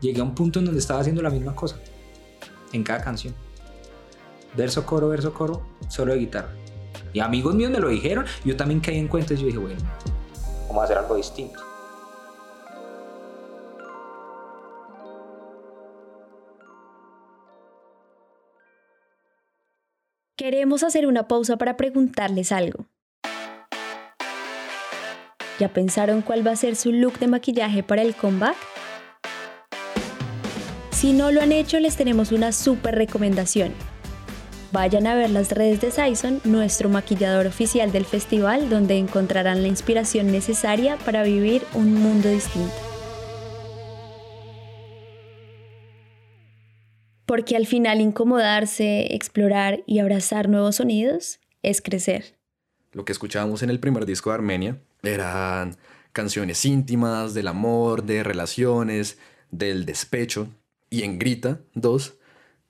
Llegué 0.00 0.20
a 0.20 0.24
un 0.24 0.34
punto 0.34 0.58
en 0.58 0.66
donde 0.66 0.80
estaba 0.80 1.00
haciendo 1.00 1.22
la 1.22 1.30
misma 1.30 1.54
cosa 1.54 1.78
en 2.72 2.82
cada 2.82 3.00
canción 3.02 3.34
verso, 4.56 4.86
coro, 4.86 5.08
verso, 5.08 5.32
coro, 5.32 5.62
solo 5.88 6.12
de 6.12 6.20
guitarra. 6.20 6.50
Y 7.12 7.20
amigos 7.20 7.54
míos 7.54 7.70
me 7.70 7.78
lo 7.78 7.88
dijeron, 7.88 8.24
yo 8.44 8.56
también 8.56 8.80
caí 8.80 8.98
en 8.98 9.08
cuenta 9.08 9.34
y 9.34 9.36
yo 9.36 9.46
dije, 9.46 9.58
bueno, 9.58 9.80
vamos 10.68 10.82
a 10.82 10.84
hacer 10.84 10.98
algo 10.98 11.16
distinto. 11.16 11.60
Queremos 20.44 20.82
hacer 20.82 21.06
una 21.06 21.26
pausa 21.26 21.56
para 21.56 21.78
preguntarles 21.78 22.52
algo. 22.52 22.84
¿Ya 25.58 25.72
pensaron 25.72 26.20
cuál 26.20 26.46
va 26.46 26.50
a 26.50 26.56
ser 26.56 26.76
su 26.76 26.92
look 26.92 27.18
de 27.18 27.28
maquillaje 27.28 27.82
para 27.82 28.02
el 28.02 28.14
comeback? 28.14 28.54
Si 30.90 31.14
no 31.14 31.32
lo 31.32 31.40
han 31.40 31.50
hecho, 31.50 31.80
les 31.80 31.96
tenemos 31.96 32.30
una 32.30 32.52
súper 32.52 32.94
recomendación 32.94 33.72
Vayan 34.70 35.06
a 35.06 35.14
ver 35.14 35.30
las 35.30 35.50
redes 35.50 35.80
de 35.80 35.90
Saison, 35.90 36.42
nuestro 36.44 36.90
maquillador 36.90 37.46
oficial 37.46 37.90
del 37.90 38.04
festival, 38.04 38.68
donde 38.68 38.98
encontrarán 38.98 39.62
la 39.62 39.68
inspiración 39.68 40.30
necesaria 40.30 40.98
para 41.06 41.22
vivir 41.22 41.62
un 41.72 41.94
mundo 41.94 42.28
distinto. 42.28 42.93
Porque 47.26 47.56
al 47.56 47.66
final 47.66 48.00
incomodarse, 48.00 49.14
explorar 49.14 49.82
y 49.86 49.98
abrazar 49.98 50.48
nuevos 50.48 50.76
sonidos 50.76 51.40
es 51.62 51.80
crecer. 51.80 52.36
Lo 52.92 53.04
que 53.04 53.12
escuchábamos 53.12 53.62
en 53.62 53.70
el 53.70 53.80
primer 53.80 54.06
disco 54.06 54.30
de 54.30 54.34
Armenia 54.34 54.78
eran 55.02 55.76
canciones 56.12 56.64
íntimas 56.64 57.34
del 57.34 57.48
amor, 57.48 58.04
de 58.04 58.22
relaciones, 58.22 59.18
del 59.50 59.84
despecho. 59.84 60.48
Y 60.90 61.02
en 61.02 61.18
Grita 61.18 61.60
2 61.74 62.14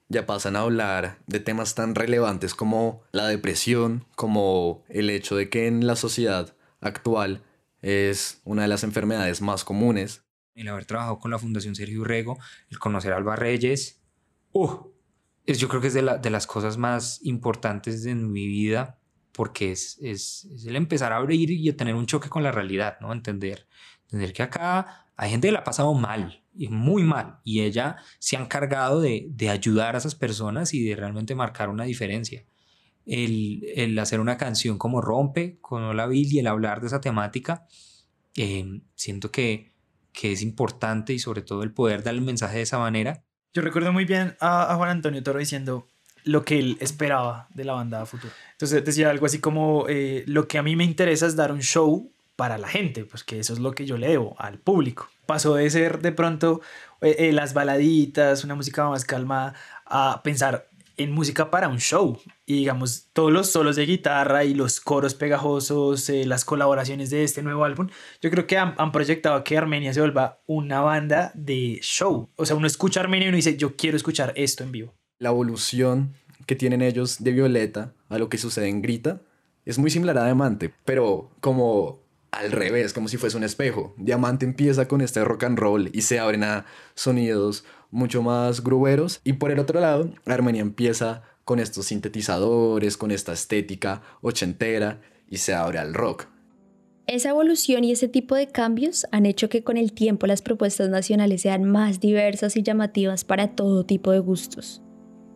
ya 0.09 0.27
pasan 0.27 0.57
a 0.57 0.61
hablar 0.61 1.19
de 1.27 1.41
temas 1.41 1.75
tan 1.75 1.95
relevantes 1.95 2.55
como 2.55 3.03
la 3.13 3.27
depresión, 3.27 4.07
como 4.15 4.85
el 4.89 5.11
hecho 5.11 5.37
de 5.37 5.51
que 5.51 5.67
en 5.67 5.87
la 5.87 5.97
sociedad 5.97 6.55
actual 6.81 7.43
es 7.83 8.41
una 8.45 8.63
de 8.63 8.69
las 8.69 8.85
enfermedades 8.85 9.43
más 9.43 9.65
comunes. 9.65 10.23
El 10.55 10.69
haber 10.69 10.87
trabajado 10.87 11.19
con 11.19 11.31
la 11.31 11.39
Fundación 11.39 11.75
Sergio 11.75 12.05
Rego, 12.05 12.39
el 12.71 12.79
conocer 12.79 13.13
a 13.13 13.17
Alba 13.17 13.37
Reyes, 13.37 14.01
yo 14.55 15.69
creo 15.69 15.81
que 15.81 15.89
es 15.89 15.95
de, 15.95 16.31
las 16.31 16.47
cosas 16.47 16.79
más 16.79 17.21
importantes 17.23 18.03
de 18.03 18.15
mi 18.15 18.47
vida 18.47 18.99
porque 19.33 19.73
es, 19.73 19.99
el 20.65 20.77
empezar 20.77 21.13
a 21.13 21.17
abrir 21.17 21.51
y 21.51 21.69
a 21.69 21.77
tener 21.77 21.95
un 21.95 22.07
choque 22.07 22.29
con 22.29 22.43
la 22.43 22.53
realidad, 22.53 22.99
¿no? 23.01 23.13
Entender, 23.13 23.67
entender 24.05 24.33
que 24.33 24.45
acá 24.45 25.09
hay 25.17 25.31
gente 25.31 25.49
que 25.49 25.53
la 25.53 25.61
ha 25.61 25.65
pasado 25.65 25.93
mal, 25.95 26.45
y 26.57 26.69
muy 26.69 27.03
mal. 27.03 27.41
Y 27.45 27.63
ella 27.63 27.97
se 28.19 28.37
ha 28.37 28.41
encargado 28.41 29.01
de, 29.01 29.33
ayudar 29.51 29.95
a 29.95 29.99
esas 29.99 30.15
personas 30.15 30.73
y 30.73 30.85
de 30.85 30.97
realmente 30.97 31.35
marcar 31.35 31.69
una 31.69 31.85
diferencia. 31.85 32.45
El, 33.07 33.99
hacer 33.99 34.21
una 34.21 34.37
canción 34.39 34.79
como 34.79 35.01
Rompe 35.01 35.59
con 35.61 35.83
Hola 35.83 36.07
Bill 36.07 36.33
y 36.33 36.39
el 36.39 36.47
hablar 36.47 36.81
de 36.81 36.87
esa 36.87 37.01
temática, 37.01 37.67
eh, 38.37 38.81
siento 38.95 39.31
que 39.31 39.73
es 40.23 40.43
importante 40.43 41.13
y 41.13 41.19
sobre 41.19 41.43
todo 41.43 41.63
el 41.63 41.73
poder 41.73 42.03
dar 42.03 42.15
el 42.15 42.23
mensaje 42.23 42.59
de 42.59 42.63
esa 42.63 42.79
manera. 42.79 43.25
Yo 43.55 43.63
recuerdo 43.63 43.93
muy 43.93 44.05
bien 44.05 44.37
a, 44.41 44.73
a 44.73 44.77
Juan 44.77 44.91
Antonio 44.91 45.23
Toro 45.23 45.39
diciendo 45.39 45.87
lo 46.25 46.45
que 46.45 46.59
él 46.59 46.77
esperaba 46.81 47.47
de 47.55 47.65
la 47.65 47.75
banda 47.75 48.05
Futuro. 48.05 48.33
Entonces 48.51 48.85
decía 48.85 49.11
algo 49.11 49.27
así 49.27 49.39
como, 49.39 49.87
eh, 49.89 50.25
lo 50.27 50.49
que 50.49 50.59
a 50.59 50.63
mí 50.63 50.75
me 50.75 50.83
interesa 50.83 51.27
es 51.27 51.37
dar 51.37 51.53
un 51.53 51.63
show 51.63 52.11
para 52.35 52.59
la 52.59 52.67
gente, 52.67 53.05
pues 53.05 53.23
que 53.23 53.39
eso 53.39 53.53
es 53.53 53.61
lo 53.61 53.71
que 53.73 53.87
yo 53.87 53.97
le 53.97 54.09
debo 54.09 54.35
al 54.41 54.59
público. 54.59 55.09
Pasó 55.27 55.55
de 55.55 55.71
ser 55.71 56.01
de 56.01 56.11
pronto 56.11 56.63
eh, 57.01 57.15
eh, 57.19 57.33
las 57.33 57.55
baladitas, 57.55 58.43
una 58.43 58.57
música 58.57 58.89
más 58.89 59.05
calmada, 59.05 59.55
a 59.87 60.21
pensar 60.25 60.67
en 60.97 61.13
música 61.13 61.51
para 61.51 61.69
un 61.69 61.79
show. 61.79 62.19
Y 62.47 62.59
digamos, 62.59 63.09
todos 63.13 63.33
los 63.33 63.51
solos 63.51 63.77
de 63.77 63.87
guitarra 63.87 64.45
y 64.45 64.55
los 64.55 64.81
coros 64.81 65.15
pegajosos, 65.15 66.09
eh, 66.09 66.25
las 66.27 66.45
colaboraciones 66.45 67.11
de 67.11 67.25
este 67.25 67.43
nuevo 67.43 67.65
álbum, 67.65 67.89
yo 68.21 68.31
creo 68.31 68.47
que 68.47 68.59
han, 68.59 68.75
han, 68.79 68.93
proyectado 68.93 69.43
que 69.45 69.57
Armenia 69.57 69.93
se 69.93 70.01
vuelva 70.01 70.41
una 70.47 70.81
banda 70.81 71.33
de 71.35 71.79
show. 71.83 72.29
O 72.37 72.47
sea, 72.47 72.57
uno 72.57 72.67
escucha 72.67 73.01
Armenia 73.01 73.27
y 73.27 73.29
uno 73.29 73.37
dice, 73.37 73.57
yo 73.57 73.77
quiero 73.77 73.97
escuchar 73.97 74.33
esto 74.37 74.63
en 74.63 74.73
vivo. 74.73 74.95
La 75.19 75.31
evolución 75.31 76.15
que 76.47 76.57
tienen 76.57 76.83
ellos 76.83 77.23
de 77.23 77.33
Violeta 77.33 77.93
a 78.09 78.19
lo 78.19 78.29
que 78.29 78.39
sucede 78.39 78.69
en 78.69 78.83
Grita 78.83 79.21
es 79.65 79.79
muy 79.79 79.91
similar 79.91 80.19
a 80.19 80.25
Diamante, 80.25 80.73
pero 80.85 81.31
como 81.41 82.05
al 82.31 82.53
revés, 82.53 82.93
como 82.93 83.09
si 83.09 83.17
fuese 83.17 83.37
un 83.37 83.45
espejo. 83.45 83.95
Diamante 83.97 84.45
empieza 84.45 84.89
con 84.89 85.01
este 85.01 85.25
rock 85.25 85.45
and 85.45 85.59
roll 85.59 85.91
y 85.93 86.03
se 86.03 86.19
abren 86.19 86.43
a 86.43 86.67
sonidos 86.95 87.65
mucho 87.95 88.23
más 88.23 88.63
gruberos. 88.63 89.21
Y 89.25 89.35
por 89.35 89.51
el 89.51 89.59
otro 89.59 89.81
lado, 89.81 90.11
Armenia 90.27 90.61
empieza 90.61 91.23
con 91.45 91.61
estos 91.61 91.87
sintetizadores, 91.87 92.97
con 92.97 93.11
esta 93.11 93.33
estética 93.33 94.03
ochentera 94.21 95.01
y 95.29 95.39
se 95.39 95.55
abre 95.55 95.79
al 95.79 95.95
rock. 95.95 96.27
Esa 97.07 97.31
evolución 97.31 97.85
y 97.85 97.93
ese 97.93 98.09
tipo 98.09 98.35
de 98.35 98.49
cambios 98.49 99.07
han 99.13 99.27
hecho 99.27 99.49
que 99.51 99.63
con 99.63 99.77
el 99.77 99.93
tiempo 99.93 100.27
las 100.27 100.41
propuestas 100.41 100.89
nacionales 100.89 101.43
sean 101.43 101.65
más 101.65 102.01
diversas 102.01 102.57
y 102.57 102.63
llamativas 102.63 103.25
para 103.25 103.49
todo 103.49 103.85
tipo 103.85 104.11
de 104.11 104.21
gustos. 104.21 104.81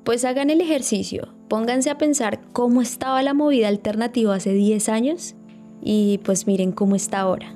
Pues 0.05 0.25
hagan 0.25 0.49
el 0.49 0.63
ejercicio, 0.63 1.35
pónganse 1.49 1.91
a 1.91 1.99
pensar 1.99 2.41
cómo 2.55 2.81
estaba 2.81 3.23
la 3.23 3.35
movida 3.35 3.69
alternativa 3.69 4.35
hace 4.35 4.55
10 4.55 4.89
años 4.89 5.35
y 5.83 6.19
pues 6.25 6.47
miren 6.47 6.73
cómo 6.73 6.97
está 6.97 7.21
ahora. 7.21 7.55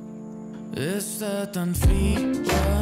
Está 0.77 1.51
tan 1.51 1.75
fría, 1.75 2.82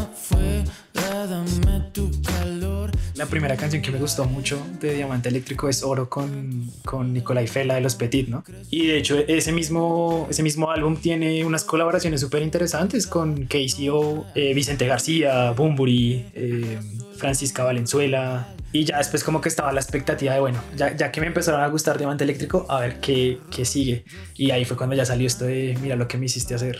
La 3.16 3.26
primera 3.26 3.54
canción 3.54 3.82
que 3.82 3.90
me 3.90 3.98
gustó 3.98 4.24
mucho 4.24 4.58
de 4.80 4.94
Diamante 4.94 5.28
Eléctrico 5.28 5.68
es 5.68 5.82
Oro 5.82 6.08
con, 6.08 6.70
con 6.86 7.12
Nicolai 7.12 7.46
Fela 7.46 7.74
de 7.74 7.82
Los 7.82 7.94
Petit, 7.94 8.28
¿no? 8.28 8.42
Y 8.70 8.86
de 8.86 8.96
hecho 8.96 9.18
ese 9.18 9.52
mismo, 9.52 10.26
ese 10.30 10.42
mismo 10.42 10.70
álbum 10.70 10.96
tiene 10.96 11.44
unas 11.44 11.64
colaboraciones 11.64 12.22
súper 12.22 12.42
interesantes 12.42 13.06
con 13.06 13.46
KCO, 13.46 14.24
eh, 14.34 14.54
Vicente 14.54 14.86
García, 14.86 15.50
Bumburi, 15.50 16.24
eh, 16.34 16.78
Francisca 17.18 17.64
Valenzuela. 17.64 18.54
Y 18.72 18.84
ya 18.84 18.96
después 18.96 19.22
como 19.22 19.42
que 19.42 19.50
estaba 19.50 19.72
la 19.72 19.80
expectativa 19.80 20.32
de, 20.32 20.40
bueno, 20.40 20.62
ya, 20.74 20.96
ya 20.96 21.12
que 21.12 21.20
me 21.20 21.26
empezaron 21.26 21.60
a 21.60 21.66
gustar 21.66 21.98
Diamante 21.98 22.24
Eléctrico, 22.24 22.64
a 22.70 22.80
ver 22.80 23.00
qué, 23.00 23.40
qué 23.54 23.66
sigue. 23.66 24.04
Y 24.36 24.52
ahí 24.52 24.64
fue 24.64 24.78
cuando 24.78 24.96
ya 24.96 25.04
salió 25.04 25.26
esto 25.26 25.44
de, 25.44 25.76
mira 25.82 25.96
lo 25.96 26.08
que 26.08 26.16
me 26.16 26.24
hiciste 26.24 26.54
hacer. 26.54 26.78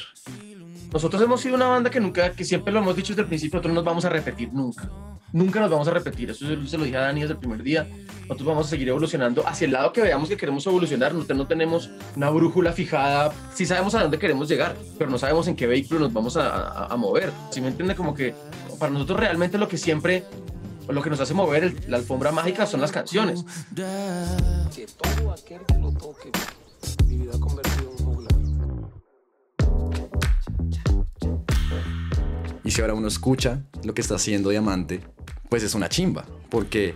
Nosotros 0.93 1.23
hemos 1.23 1.41
sido 1.41 1.55
una 1.55 1.69
banda 1.69 1.91
que 1.91 2.01
nunca, 2.01 2.33
que 2.33 2.45
siempre 2.45 2.73
lo 2.73 2.81
hemos 2.81 2.97
dicho 2.97 3.13
desde 3.13 3.23
el 3.23 3.29
principio, 3.29 3.57
nosotros 3.57 3.75
no 3.75 3.81
nos 3.81 3.85
vamos 3.85 4.05
a 4.05 4.09
repetir 4.09 4.53
nunca. 4.53 4.91
Nunca 5.33 5.61
nos 5.61 5.71
vamos 5.71 5.87
a 5.87 5.93
repetir. 5.93 6.31
Eso 6.31 6.45
se, 6.47 6.77
lo 6.77 6.85
dije 6.85 6.97
a 6.97 7.03
Dani 7.03 7.21
desde 7.21 7.35
el 7.35 7.39
primer 7.39 7.63
día. 7.63 7.87
Nosotros 8.23 8.47
vamos 8.47 8.67
a 8.67 8.71
seguir 8.71 8.89
evolucionando 8.89 9.47
hacia 9.47 9.67
el 9.67 9.73
lado 9.73 9.93
que 9.93 10.03
veamos 10.03 10.29
que 10.29 10.37
queremos 10.37 10.67
evolucionar. 10.67 11.15
Nosotros 11.15 11.39
no 11.39 11.47
tenemos 11.47 11.91
una 12.17 12.31
brújula 12.31 12.73
fijada. 12.73 13.33
Sí 13.55 13.65
sabemos 13.65 13.95
a 13.95 14.03
dónde 14.03 14.19
queremos 14.19 14.49
llegar, 14.49 14.77
pero 14.99 15.09
no 15.09 15.19
sabemos 15.19 15.47
en 15.47 15.55
qué 15.55 15.69
vehículo 15.69 16.01
nos 16.01 16.13
vamos 16.13 16.37
a, 16.37 16.49
a, 16.49 16.87
a 16.87 16.97
mover. 16.97 17.31
Si 17.51 17.61
me 17.61 17.69
entiende, 17.69 17.95
como 17.95 18.13
que 18.13 18.35
para 18.81 18.93
nosotros 18.93 19.21
realmente 19.21 19.59
lo 19.59 19.69
que 19.69 19.79
siempre 19.79 20.25
lo 20.93 21.03
que 21.03 21.11
nos 21.11 21.21
hace 21.21 21.35
mover 21.35 21.65
el, 21.65 21.81
la 21.89 21.99
alfombra 21.99 22.33
mágica 22.33 22.67
son 22.67 22.81
las 22.81 22.91
canciones. 22.91 23.45
Que 23.75 24.87
todo 24.87 25.33
aquel 25.33 25.61
que 25.67 25.79
lo 25.79 25.93
toque 25.93 26.31
vivirá 27.05 27.39
convertido 27.39 27.90
Y 32.71 32.73
si 32.73 32.83
ahora 32.83 32.95
uno 32.95 33.09
escucha 33.09 33.65
lo 33.83 33.95
que 33.95 34.01
está 34.01 34.15
haciendo 34.15 34.51
Diamante, 34.51 35.01
pues 35.49 35.65
es 35.65 35.75
una 35.75 35.89
chimba, 35.89 36.25
porque 36.51 36.95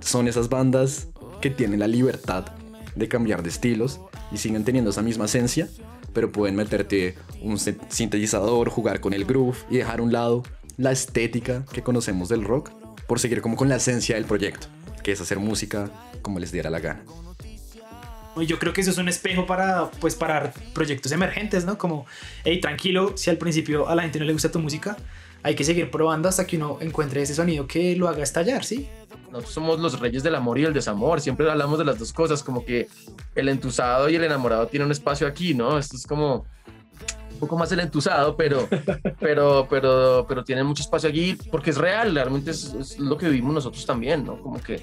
son 0.00 0.28
esas 0.28 0.50
bandas 0.50 1.08
que 1.40 1.48
tienen 1.48 1.80
la 1.80 1.88
libertad 1.88 2.44
de 2.94 3.08
cambiar 3.08 3.42
de 3.42 3.48
estilos 3.48 4.02
y 4.30 4.36
siguen 4.36 4.64
teniendo 4.64 4.90
esa 4.90 5.00
misma 5.00 5.24
esencia, 5.24 5.66
pero 6.12 6.30
pueden 6.30 6.56
meterte 6.56 7.14
un 7.40 7.58
sintetizador, 7.58 8.68
jugar 8.68 9.00
con 9.00 9.14
el 9.14 9.24
groove 9.24 9.56
y 9.70 9.78
dejar 9.78 10.00
a 10.00 10.02
un 10.02 10.12
lado 10.12 10.42
la 10.76 10.92
estética 10.92 11.64
que 11.72 11.82
conocemos 11.82 12.28
del 12.28 12.44
rock 12.44 12.72
por 13.06 13.18
seguir 13.18 13.40
como 13.40 13.56
con 13.56 13.70
la 13.70 13.76
esencia 13.76 14.16
del 14.16 14.26
proyecto, 14.26 14.66
que 15.02 15.12
es 15.12 15.22
hacer 15.22 15.38
música 15.38 15.90
como 16.20 16.38
les 16.38 16.52
diera 16.52 16.68
la 16.68 16.80
gana. 16.80 17.02
Yo 18.42 18.58
creo 18.58 18.72
que 18.72 18.80
eso 18.80 18.90
es 18.90 18.98
un 18.98 19.08
espejo 19.08 19.46
para, 19.46 19.90
pues, 20.00 20.14
para 20.14 20.52
proyectos 20.72 21.12
emergentes, 21.12 21.64
¿no? 21.64 21.78
Como, 21.78 22.06
hey, 22.44 22.60
tranquilo, 22.60 23.16
si 23.16 23.30
al 23.30 23.38
principio 23.38 23.88
a 23.88 23.94
la 23.94 24.02
gente 24.02 24.18
no 24.18 24.24
le 24.24 24.32
gusta 24.32 24.50
tu 24.50 24.58
música, 24.58 24.96
hay 25.44 25.54
que 25.54 25.62
seguir 25.62 25.90
probando 25.90 26.28
hasta 26.28 26.46
que 26.46 26.56
uno 26.56 26.78
encuentre 26.80 27.22
ese 27.22 27.34
sonido 27.34 27.66
que 27.66 27.94
lo 27.96 28.08
haga 28.08 28.22
estallar, 28.22 28.64
¿sí? 28.64 28.88
Nosotros 29.30 29.52
somos 29.52 29.78
los 29.78 30.00
reyes 30.00 30.22
del 30.22 30.34
amor 30.34 30.58
y 30.58 30.64
el 30.64 30.72
desamor, 30.72 31.20
siempre 31.20 31.48
hablamos 31.50 31.78
de 31.78 31.84
las 31.84 31.98
dos 31.98 32.12
cosas, 32.12 32.42
como 32.42 32.64
que 32.64 32.88
el 33.34 33.48
entusado 33.48 34.08
y 34.08 34.16
el 34.16 34.24
enamorado 34.24 34.66
tienen 34.68 34.86
un 34.86 34.92
espacio 34.92 35.26
aquí, 35.26 35.54
¿no? 35.54 35.78
Esto 35.78 35.96
es 35.96 36.06
como 36.06 36.46
un 37.32 37.38
poco 37.40 37.58
más 37.58 37.70
el 37.72 37.80
entusado, 37.80 38.36
pero, 38.36 38.68
pero, 39.20 39.66
pero, 39.68 40.24
pero 40.26 40.44
tiene 40.44 40.64
mucho 40.64 40.82
espacio 40.82 41.10
aquí 41.10 41.36
porque 41.50 41.70
es 41.70 41.76
real, 41.76 42.14
realmente 42.14 42.52
es, 42.52 42.72
es 42.72 42.98
lo 42.98 43.18
que 43.18 43.28
vivimos 43.28 43.54
nosotros 43.54 43.84
también, 43.84 44.24
¿no? 44.24 44.40
Como 44.40 44.62
que 44.62 44.82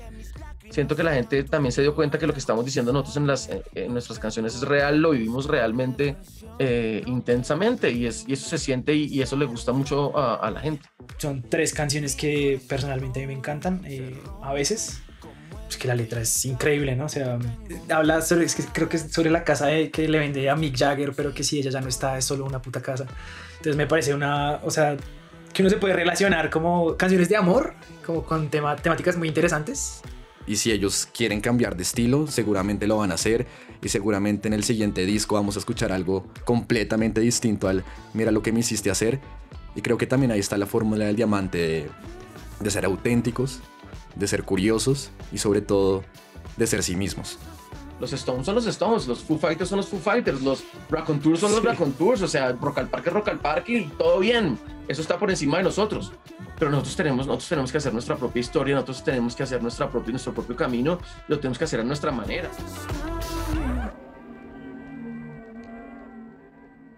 siento 0.71 0.95
que 0.95 1.03
la 1.03 1.13
gente 1.13 1.43
también 1.43 1.71
se 1.71 1.81
dio 1.81 1.93
cuenta 1.93 2.17
que 2.17 2.25
lo 2.25 2.33
que 2.33 2.39
estamos 2.39 2.65
diciendo 2.65 2.91
nosotros 2.91 3.17
en, 3.17 3.27
las, 3.27 3.49
en 3.75 3.93
nuestras 3.93 4.19
canciones 4.19 4.55
es 4.55 4.61
real, 4.61 5.01
lo 5.01 5.11
vivimos 5.11 5.45
realmente 5.45 6.15
eh, 6.59 7.03
intensamente 7.05 7.91
y, 7.91 8.07
es, 8.07 8.25
y, 8.27 8.33
eso 8.33 8.49
se 8.49 8.57
siente 8.57 8.95
y, 8.95 9.05
y 9.05 9.21
eso 9.21 9.35
le 9.35 9.45
gusta 9.45 9.73
mucho 9.73 10.17
a, 10.17 10.35
a, 10.35 10.49
la 10.51 10.61
gente. 10.61 10.89
Son 11.17 11.43
tres 11.43 11.73
canciones 11.73 12.15
que 12.15 12.59
personalmente 12.67 13.19
a 13.19 13.21
mí 13.21 13.27
me 13.27 13.37
encantan, 13.37 13.81
eh, 13.85 14.17
a 14.41 14.53
veces. 14.53 15.01
Pues 15.65 15.77
que 15.77 15.87
la 15.87 15.95
letra 15.95 16.19
es 16.19 16.45
increíble, 16.45 16.97
¿no? 16.97 17.05
O 17.05 17.09
sea, 17.09 17.39
habla 17.89 18.21
sobre, 18.21 18.43
es 18.43 18.55
que 18.55 18.63
creo 18.63 18.89
que 18.89 18.97
es 18.97 19.09
sobre 19.11 19.29
la 19.29 19.45
casa 19.45 19.67
de, 19.67 19.89
que 19.89 20.05
le 20.09 20.19
vende 20.19 20.49
a 20.49 20.55
Mick 20.57 20.77
Jagger, 20.77 21.13
pero 21.15 21.33
que 21.33 21.45
si 21.45 21.59
ella 21.59 21.71
ya 21.71 21.79
no 21.79 21.87
está, 21.87 22.17
es 22.17 22.25
solo 22.25 22.45
una 22.45 22.61
puta 22.61 22.81
casa. 22.81 23.05
Entonces 23.51 23.77
me 23.77 23.87
parece 23.87 24.13
una, 24.13 24.59
o 24.63 24.69
sea, 24.69 24.97
que 25.53 25.61
uno 25.61 25.69
se 25.69 25.77
puede 25.77 25.93
relacionar 25.93 26.49
como 26.49 26.97
canciones 26.97 27.29
de 27.29 27.37
amor, 27.37 27.73
como 28.05 28.25
con 28.25 28.49
tema, 28.49 28.75
temáticas 28.75 29.15
muy 29.15 29.29
interesantes 29.29 30.01
y 30.47 30.55
si 30.55 30.71
ellos 30.71 31.07
quieren 31.15 31.41
cambiar 31.41 31.75
de 31.75 31.83
estilo, 31.83 32.27
seguramente 32.27 32.87
lo 32.87 32.97
van 32.97 33.11
a 33.11 33.15
hacer 33.15 33.47
y 33.81 33.89
seguramente 33.89 34.47
en 34.47 34.53
el 34.53 34.63
siguiente 34.63 35.05
disco 35.05 35.35
vamos 35.35 35.55
a 35.55 35.59
escuchar 35.59 35.91
algo 35.91 36.27
completamente 36.45 37.21
distinto 37.21 37.67
al 37.67 37.83
mira 38.13 38.31
lo 38.31 38.41
que 38.41 38.51
me 38.51 38.59
hiciste 38.59 38.89
hacer. 38.89 39.19
Y 39.75 39.81
creo 39.81 39.97
que 39.97 40.07
también 40.07 40.31
ahí 40.31 40.39
está 40.39 40.57
la 40.57 40.65
fórmula 40.65 41.05
del 41.05 41.15
diamante 41.15 41.89
de, 42.59 42.71
ser 42.71 42.85
auténticos, 42.85 43.59
de 44.15 44.27
ser 44.27 44.43
curiosos 44.43 45.11
y 45.31 45.37
sobre 45.37 45.61
todo 45.61 46.03
de 46.57 46.67
ser 46.67 46.83
sí 46.83 46.95
mismos. 46.95 47.37
Los 48.01 48.11
Stones 48.13 48.47
son 48.47 48.55
los 48.55 48.65
Stones, 48.65 49.07
los 49.07 49.19
Foo 49.19 49.37
Fighters 49.37 49.69
son 49.69 49.77
los 49.77 49.87
Foo 49.87 49.99
Fighters, 49.99 50.41
los 50.41 50.63
Raconteurs 50.89 51.39
son 51.39 51.51
los 51.51 51.61
sí. 51.61 51.67
Raconteurs, 51.67 52.23
o 52.23 52.27
sea, 52.27 52.51
Rock 52.53 52.79
al 52.79 52.89
Parque, 52.89 53.11
Rock 53.11 53.27
al 53.29 53.39
Parque 53.39 53.73
y 53.73 53.85
todo 53.89 54.17
bien. 54.19 54.57
Eso 54.87 55.03
está 55.03 55.19
por 55.19 55.29
encima 55.29 55.57
de 55.57 55.63
nosotros 55.63 56.11
pero 56.61 56.69
nosotros 56.69 56.95
tenemos, 56.95 57.25
nosotros 57.25 57.49
tenemos 57.49 57.71
que 57.71 57.79
hacer 57.79 57.91
nuestra 57.91 58.15
propia 58.17 58.39
historia, 58.39 58.75
nosotros 58.75 59.03
tenemos 59.03 59.35
que 59.35 59.41
hacer 59.41 59.63
nuestra 59.63 59.89
propia, 59.89 60.11
nuestro 60.11 60.31
propio 60.31 60.55
camino, 60.55 60.99
lo 61.27 61.39
tenemos 61.39 61.57
que 61.57 61.63
hacer 61.63 61.79
a 61.79 61.83
nuestra 61.83 62.11
manera. 62.11 62.51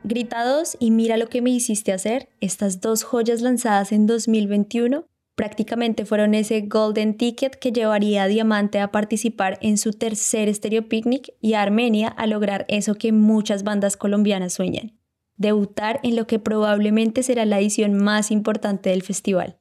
Gritados 0.03 0.75
y 0.81 0.91
Mira 0.91 1.15
lo 1.15 1.29
que 1.29 1.41
me 1.41 1.49
hiciste 1.51 1.93
hacer, 1.93 2.27
estas 2.41 2.81
dos 2.81 3.03
joyas 3.03 3.41
lanzadas 3.41 3.93
en 3.93 4.05
2021 4.05 5.05
prácticamente 5.35 6.05
fueron 6.05 6.33
ese 6.33 6.61
golden 6.61 7.17
ticket 7.17 7.55
que 7.55 7.71
llevaría 7.71 8.23
a 8.23 8.27
Diamante 8.27 8.79
a 8.79 8.91
participar 8.91 9.57
en 9.61 9.77
su 9.77 9.91
tercer 9.91 10.53
Stereo 10.53 10.87
Picnic 10.87 11.33
y 11.41 11.53
a 11.53 11.61
Armenia 11.61 12.07
a 12.09 12.27
lograr 12.27 12.65
eso 12.67 12.95
que 12.95 13.11
muchas 13.11 13.63
bandas 13.63 13.97
colombianas 13.97 14.53
sueñan 14.53 14.97
debutar 15.35 15.99
en 16.03 16.15
lo 16.15 16.27
que 16.27 16.39
probablemente 16.39 17.23
será 17.23 17.45
la 17.45 17.59
edición 17.59 17.93
más 17.93 18.31
importante 18.31 18.89
del 18.89 19.03
festival. 19.03 19.59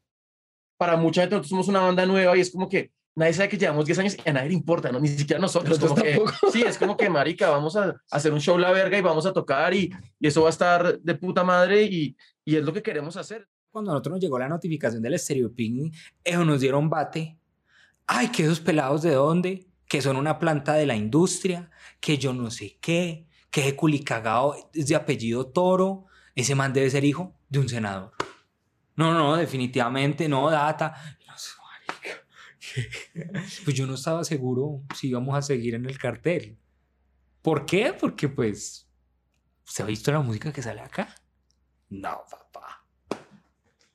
Para 0.77 0.97
mucha 0.97 1.23
gente 1.23 1.37
nosotros 1.37 1.51
somos 1.51 1.69
una 1.69 1.81
banda 1.81 2.07
nueva 2.07 2.37
y 2.37 2.41
es 2.41 2.51
como 2.51 2.69
que 2.69 2.93
nadie 3.15 3.35
sabe 3.35 3.49
que 3.49 3.59
llevamos 3.59 3.87
10 3.87 3.99
años 3.99 4.17
y 4.25 4.29
a 4.29 4.33
nadie 4.33 4.49
le 4.49 4.55
importa, 4.55 4.91
¿no? 4.91 5.01
Ni 5.01 5.09
siquiera 5.09 5.41
nosotros. 5.41 5.79
Como 5.79 5.95
que, 5.95 6.19
sí, 6.53 6.63
es 6.63 6.79
como 6.79 6.97
que, 6.97 7.09
marica, 7.09 7.51
vamos 7.51 7.77
a 7.77 7.97
hacer 8.11 8.33
un 8.33 8.41
show 8.41 8.59
la 8.59 8.73
verga 8.73 8.99
y 8.99 9.03
vamos 9.03 9.27
a 9.27 9.33
tocar 9.33 9.75
y, 9.75 9.93
y 10.19 10.27
eso 10.27 10.43
va 10.43 10.49
a 10.49 10.51
estar 10.51 10.99
de 10.99 11.15
puta 11.15 11.45
madre 11.45 11.83
y, 11.85 12.17
y, 12.45 12.57
es 12.57 12.65
lo 12.65 12.73
que 12.73 12.83
queremos 12.83 13.17
hacer. 13.17 13.47
Cuando 13.73 13.91
a 13.91 13.95
nosotros 13.95 14.13
nos 14.13 14.21
llegó 14.21 14.39
la 14.39 14.51
notificación 14.51 15.03
del 15.03 15.19
Stereo 15.19 15.51
Picnic, 15.51 15.95
eso 16.23 16.45
nos 16.45 16.61
dieron 16.61 16.91
bate. 16.91 17.39
Ay, 18.07 18.29
que 18.29 18.43
esos 18.43 18.61
pelados 18.61 19.01
de 19.01 19.15
dónde, 19.15 19.67
que 19.89 20.03
son 20.03 20.17
una 20.17 20.39
planta 20.39 20.75
de 20.75 20.85
la 20.85 20.95
industria, 20.95 21.71
que 21.99 22.19
yo 22.19 22.35
no 22.35 22.51
sé 22.51 22.77
qué, 22.83 23.27
que 23.51 23.63
ese 23.63 23.75
culicagao 23.75 24.71
es 24.75 24.89
de 24.89 24.95
apellido 24.95 25.47
Toro, 25.47 26.05
ese 26.35 26.55
man 26.55 26.75
debe 26.75 26.91
ser 26.91 27.03
hijo 27.05 27.35
de 27.49 27.61
un 27.61 27.69
senador. 27.71 28.13
No, 28.95 29.15
no, 29.15 29.37
definitivamente 29.37 30.29
no, 30.29 30.51
data. 30.51 30.95
No 31.27 31.39
sé. 31.39 31.53
Pues 33.65 33.75
yo 33.75 33.87
no 33.87 33.95
estaba 33.95 34.23
seguro 34.23 34.83
si 34.95 35.09
íbamos 35.09 35.35
a 35.35 35.41
seguir 35.41 35.75
en 35.75 35.87
el 35.87 35.99
cartel. 35.99 36.59
¿Por 37.41 37.65
qué? 37.65 37.95
Porque 37.99 38.29
pues, 38.29 38.87
¿se 39.65 39.83
ha 39.83 39.87
visto 39.87 40.13
la 40.13 40.21
música 40.21 40.53
que 40.53 40.63
sale 40.63 40.83
acá? 40.83 41.15
No, 41.89 42.23
papá. 42.31 42.42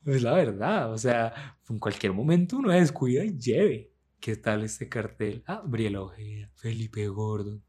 Es 0.07 0.23
la 0.23 0.33
verdad, 0.33 0.91
o 0.91 0.97
sea, 0.97 1.59
en 1.69 1.79
cualquier 1.79 2.13
momento 2.13 2.57
uno 2.57 2.71
descuida 2.71 3.25
y 3.25 3.37
lleve. 3.37 3.91
¿Qué 4.19 4.37
tal 4.37 4.63
este 4.63 4.87
cartel? 4.89 5.43
Ah, 5.45 5.61
Briela 5.63 6.01
Ojeda, 6.01 6.49
Felipe 6.55 7.07
Gordon, 7.07 7.63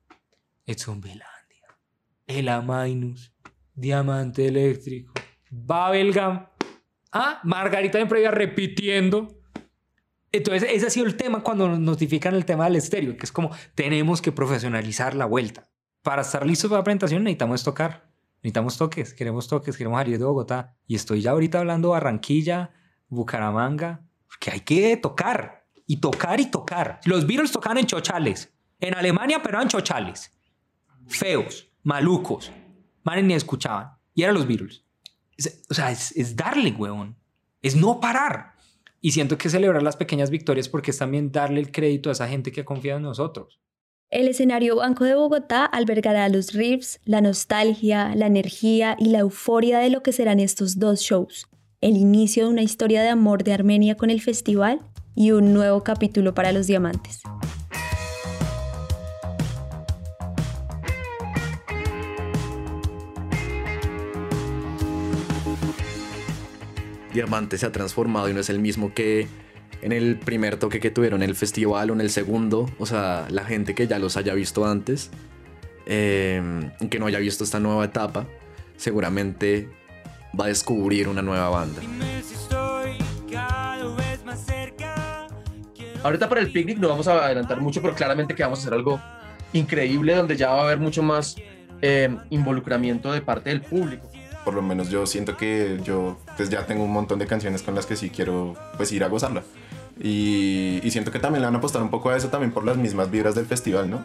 Edson 0.64 1.00
Velán. 1.00 1.28
El 2.28 2.50
Amainus, 2.50 3.34
Diamante 3.74 4.46
Eléctrico, 4.46 5.14
Babelgam. 5.50 6.46
Ah, 7.10 7.40
Margarita 7.42 7.96
de 7.96 8.06
Previa 8.06 8.30
repitiendo. 8.30 9.40
Entonces, 10.30 10.68
ese 10.70 10.86
ha 10.86 10.90
sido 10.90 11.06
el 11.06 11.16
tema 11.16 11.42
cuando 11.42 11.66
nos 11.68 11.80
notifican 11.80 12.34
el 12.34 12.44
tema 12.44 12.66
del 12.66 12.76
estéreo, 12.76 13.16
que 13.16 13.24
es 13.24 13.32
como 13.32 13.50
tenemos 13.74 14.20
que 14.20 14.30
profesionalizar 14.30 15.14
la 15.14 15.24
vuelta. 15.24 15.70
Para 16.02 16.20
estar 16.20 16.46
listos 16.46 16.68
para 16.68 16.80
la 16.80 16.84
presentación 16.84 17.24
necesitamos 17.24 17.64
tocar. 17.64 18.07
Necesitamos 18.42 18.78
toques, 18.78 19.14
queremos 19.14 19.48
toques, 19.48 19.76
queremos 19.76 19.98
salir 19.98 20.18
de 20.18 20.24
Bogotá. 20.24 20.76
Y 20.86 20.94
estoy 20.94 21.20
ya 21.20 21.32
ahorita 21.32 21.58
hablando 21.58 21.90
Barranquilla, 21.90 22.70
Bucaramanga, 23.08 24.04
que 24.40 24.50
hay 24.50 24.60
que 24.60 24.96
tocar. 24.96 25.66
Y 25.86 25.96
tocar 25.96 26.38
y 26.38 26.50
tocar. 26.50 27.00
Los 27.04 27.26
Beatles 27.26 27.50
tocan 27.50 27.78
en 27.78 27.86
chochales. 27.86 28.52
En 28.78 28.94
Alemania, 28.94 29.40
pero 29.42 29.60
en 29.60 29.68
chochales. 29.68 30.32
Feos 31.06 31.68
malucos. 31.82 32.52
Manes 33.02 33.24
ni 33.24 33.34
escuchaban. 33.34 33.96
Y 34.14 34.22
eran 34.22 34.34
los 34.34 34.46
Beatles. 34.46 34.84
Es, 35.36 35.64
o 35.70 35.74
sea, 35.74 35.90
es, 35.90 36.12
es, 36.16 36.36
darle, 36.36 36.72
weón. 36.72 37.16
Es 37.62 37.74
no 37.74 38.00
parar. 38.00 38.54
Y 39.00 39.12
siento 39.12 39.38
que 39.38 39.48
celebrar 39.48 39.82
las 39.82 39.96
pequeñas 39.96 40.30
victorias 40.30 40.68
porque 40.68 40.90
es 40.90 40.98
también 40.98 41.32
darle 41.32 41.60
el 41.60 41.72
crédito 41.72 42.10
a 42.10 42.12
esa 42.12 42.28
gente 42.28 42.52
que 42.52 42.60
ha 42.60 42.64
confiado 42.64 42.98
en 42.98 43.04
nosotros. 43.04 43.60
El 44.10 44.26
escenario 44.26 44.76
Banco 44.76 45.04
de 45.04 45.14
Bogotá 45.14 45.66
albergará 45.66 46.30
los 46.30 46.54
riffs, 46.54 46.98
la 47.04 47.20
nostalgia, 47.20 48.14
la 48.14 48.26
energía 48.26 48.96
y 48.98 49.10
la 49.10 49.18
euforia 49.18 49.80
de 49.80 49.90
lo 49.90 50.02
que 50.02 50.12
serán 50.12 50.40
estos 50.40 50.78
dos 50.78 51.02
shows. 51.02 51.46
El 51.82 51.94
inicio 51.98 52.46
de 52.46 52.50
una 52.50 52.62
historia 52.62 53.02
de 53.02 53.10
amor 53.10 53.44
de 53.44 53.52
Armenia 53.52 53.96
con 53.96 54.08
el 54.08 54.22
festival 54.22 54.80
y 55.14 55.32
un 55.32 55.52
nuevo 55.52 55.84
capítulo 55.84 56.32
para 56.32 56.52
los 56.52 56.66
diamantes. 56.66 57.20
Diamante 67.12 67.58
se 67.58 67.66
ha 67.66 67.72
transformado 67.72 68.30
y 68.30 68.32
no 68.32 68.40
es 68.40 68.48
el 68.48 68.58
mismo 68.58 68.94
que 68.94 69.28
en 69.82 69.92
el 69.92 70.18
primer 70.18 70.56
toque 70.56 70.80
que 70.80 70.90
tuvieron 70.90 71.22
en 71.22 71.28
el 71.28 71.36
festival 71.36 71.90
o 71.90 71.94
en 71.94 72.00
el 72.00 72.10
segundo. 72.10 72.70
O 72.78 72.86
sea, 72.86 73.26
la 73.30 73.44
gente 73.44 73.74
que 73.74 73.86
ya 73.86 73.98
los 73.98 74.16
haya 74.16 74.34
visto 74.34 74.64
antes, 74.66 75.10
eh, 75.86 76.70
que 76.90 76.98
no 76.98 77.06
haya 77.06 77.18
visto 77.18 77.44
esta 77.44 77.60
nueva 77.60 77.84
etapa, 77.84 78.26
seguramente 78.76 79.68
va 80.38 80.46
a 80.46 80.48
descubrir 80.48 81.08
una 81.08 81.22
nueva 81.22 81.48
banda. 81.48 81.80
Ahorita 86.02 86.28
para 86.28 86.40
el 86.40 86.52
picnic 86.52 86.78
no 86.78 86.88
vamos 86.88 87.08
a 87.08 87.24
adelantar 87.24 87.60
mucho, 87.60 87.82
pero 87.82 87.94
claramente 87.94 88.34
que 88.34 88.42
vamos 88.42 88.60
a 88.60 88.62
hacer 88.62 88.74
algo 88.74 89.00
increíble 89.52 90.14
donde 90.14 90.36
ya 90.36 90.50
va 90.50 90.60
a 90.60 90.64
haber 90.64 90.78
mucho 90.78 91.02
más 91.02 91.36
eh, 91.82 92.16
involucramiento 92.30 93.12
de 93.12 93.20
parte 93.20 93.50
del 93.50 93.62
público 93.62 94.08
por 94.48 94.54
lo 94.54 94.62
menos 94.62 94.88
yo 94.88 95.04
siento 95.04 95.36
que 95.36 95.78
yo 95.84 96.16
pues 96.38 96.48
ya 96.48 96.64
tengo 96.64 96.82
un 96.82 96.90
montón 96.90 97.18
de 97.18 97.26
canciones 97.26 97.60
con 97.60 97.74
las 97.74 97.84
que 97.84 97.96
sí 97.96 98.08
quiero 98.08 98.54
pues 98.78 98.90
ir 98.92 99.04
a 99.04 99.08
gozarla. 99.08 99.42
Y, 100.00 100.80
y, 100.82 100.90
siento 100.90 101.10
que 101.10 101.18
también 101.18 101.40
le 101.42 101.46
van 101.46 101.56
a 101.56 101.58
apostar 101.58 101.82
un 101.82 101.90
poco 101.90 102.10
a 102.10 102.16
eso 102.16 102.28
también 102.28 102.52
por 102.52 102.64
las 102.64 102.76
mismas 102.76 103.10
vibras 103.10 103.34
del 103.34 103.46
festival, 103.46 103.90
¿no? 103.90 104.04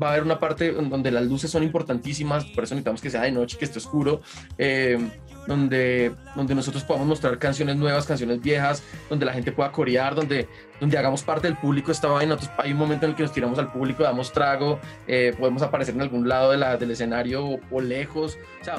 Va 0.00 0.08
a 0.08 0.10
haber 0.12 0.22
una 0.22 0.38
parte 0.38 0.72
donde 0.72 1.10
las 1.10 1.24
luces 1.24 1.50
son 1.50 1.62
importantísimas, 1.62 2.44
por 2.44 2.64
eso 2.64 2.74
necesitamos 2.74 3.02
que 3.02 3.10
sea 3.10 3.22
de 3.22 3.32
noche, 3.32 3.58
que 3.58 3.64
esté 3.64 3.78
oscuro, 3.78 4.22
eh, 4.56 4.98
donde, 5.46 6.14
donde 6.34 6.54
nosotros 6.54 6.84
podamos 6.84 7.08
mostrar 7.08 7.38
canciones 7.38 7.76
nuevas, 7.76 8.06
canciones 8.06 8.40
viejas, 8.40 8.82
donde 9.10 9.26
la 9.26 9.32
gente 9.32 9.52
pueda 9.52 9.70
corear, 9.70 10.14
donde, 10.14 10.48
donde 10.80 10.96
hagamos 10.96 11.22
parte 11.22 11.48
del 11.48 11.56
público 11.56 11.92
esta 11.92 12.08
vaina. 12.08 12.38
hay 12.56 12.72
un 12.72 12.78
momento 12.78 13.04
en 13.04 13.10
el 13.10 13.16
que 13.16 13.24
nos 13.24 13.32
tiramos 13.32 13.58
al 13.58 13.70
público, 13.70 14.02
damos 14.02 14.32
trago, 14.32 14.78
eh, 15.06 15.34
podemos 15.38 15.62
aparecer 15.62 15.94
en 15.94 16.00
algún 16.00 16.28
lado 16.28 16.52
de 16.52 16.56
la, 16.56 16.76
del 16.76 16.92
escenario 16.92 17.44
o, 17.44 17.60
o 17.70 17.80
lejos. 17.80 18.38
O 18.60 18.64
sea, 18.64 18.76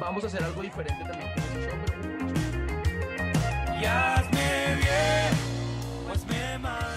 vamos 0.00 0.24
a 0.24 0.28
hacer 0.28 0.42
algo 0.42 0.62
diferente 0.62 1.04
también 1.04 1.32
con 1.32 1.42
ese 1.42 1.68
show. 1.68 1.76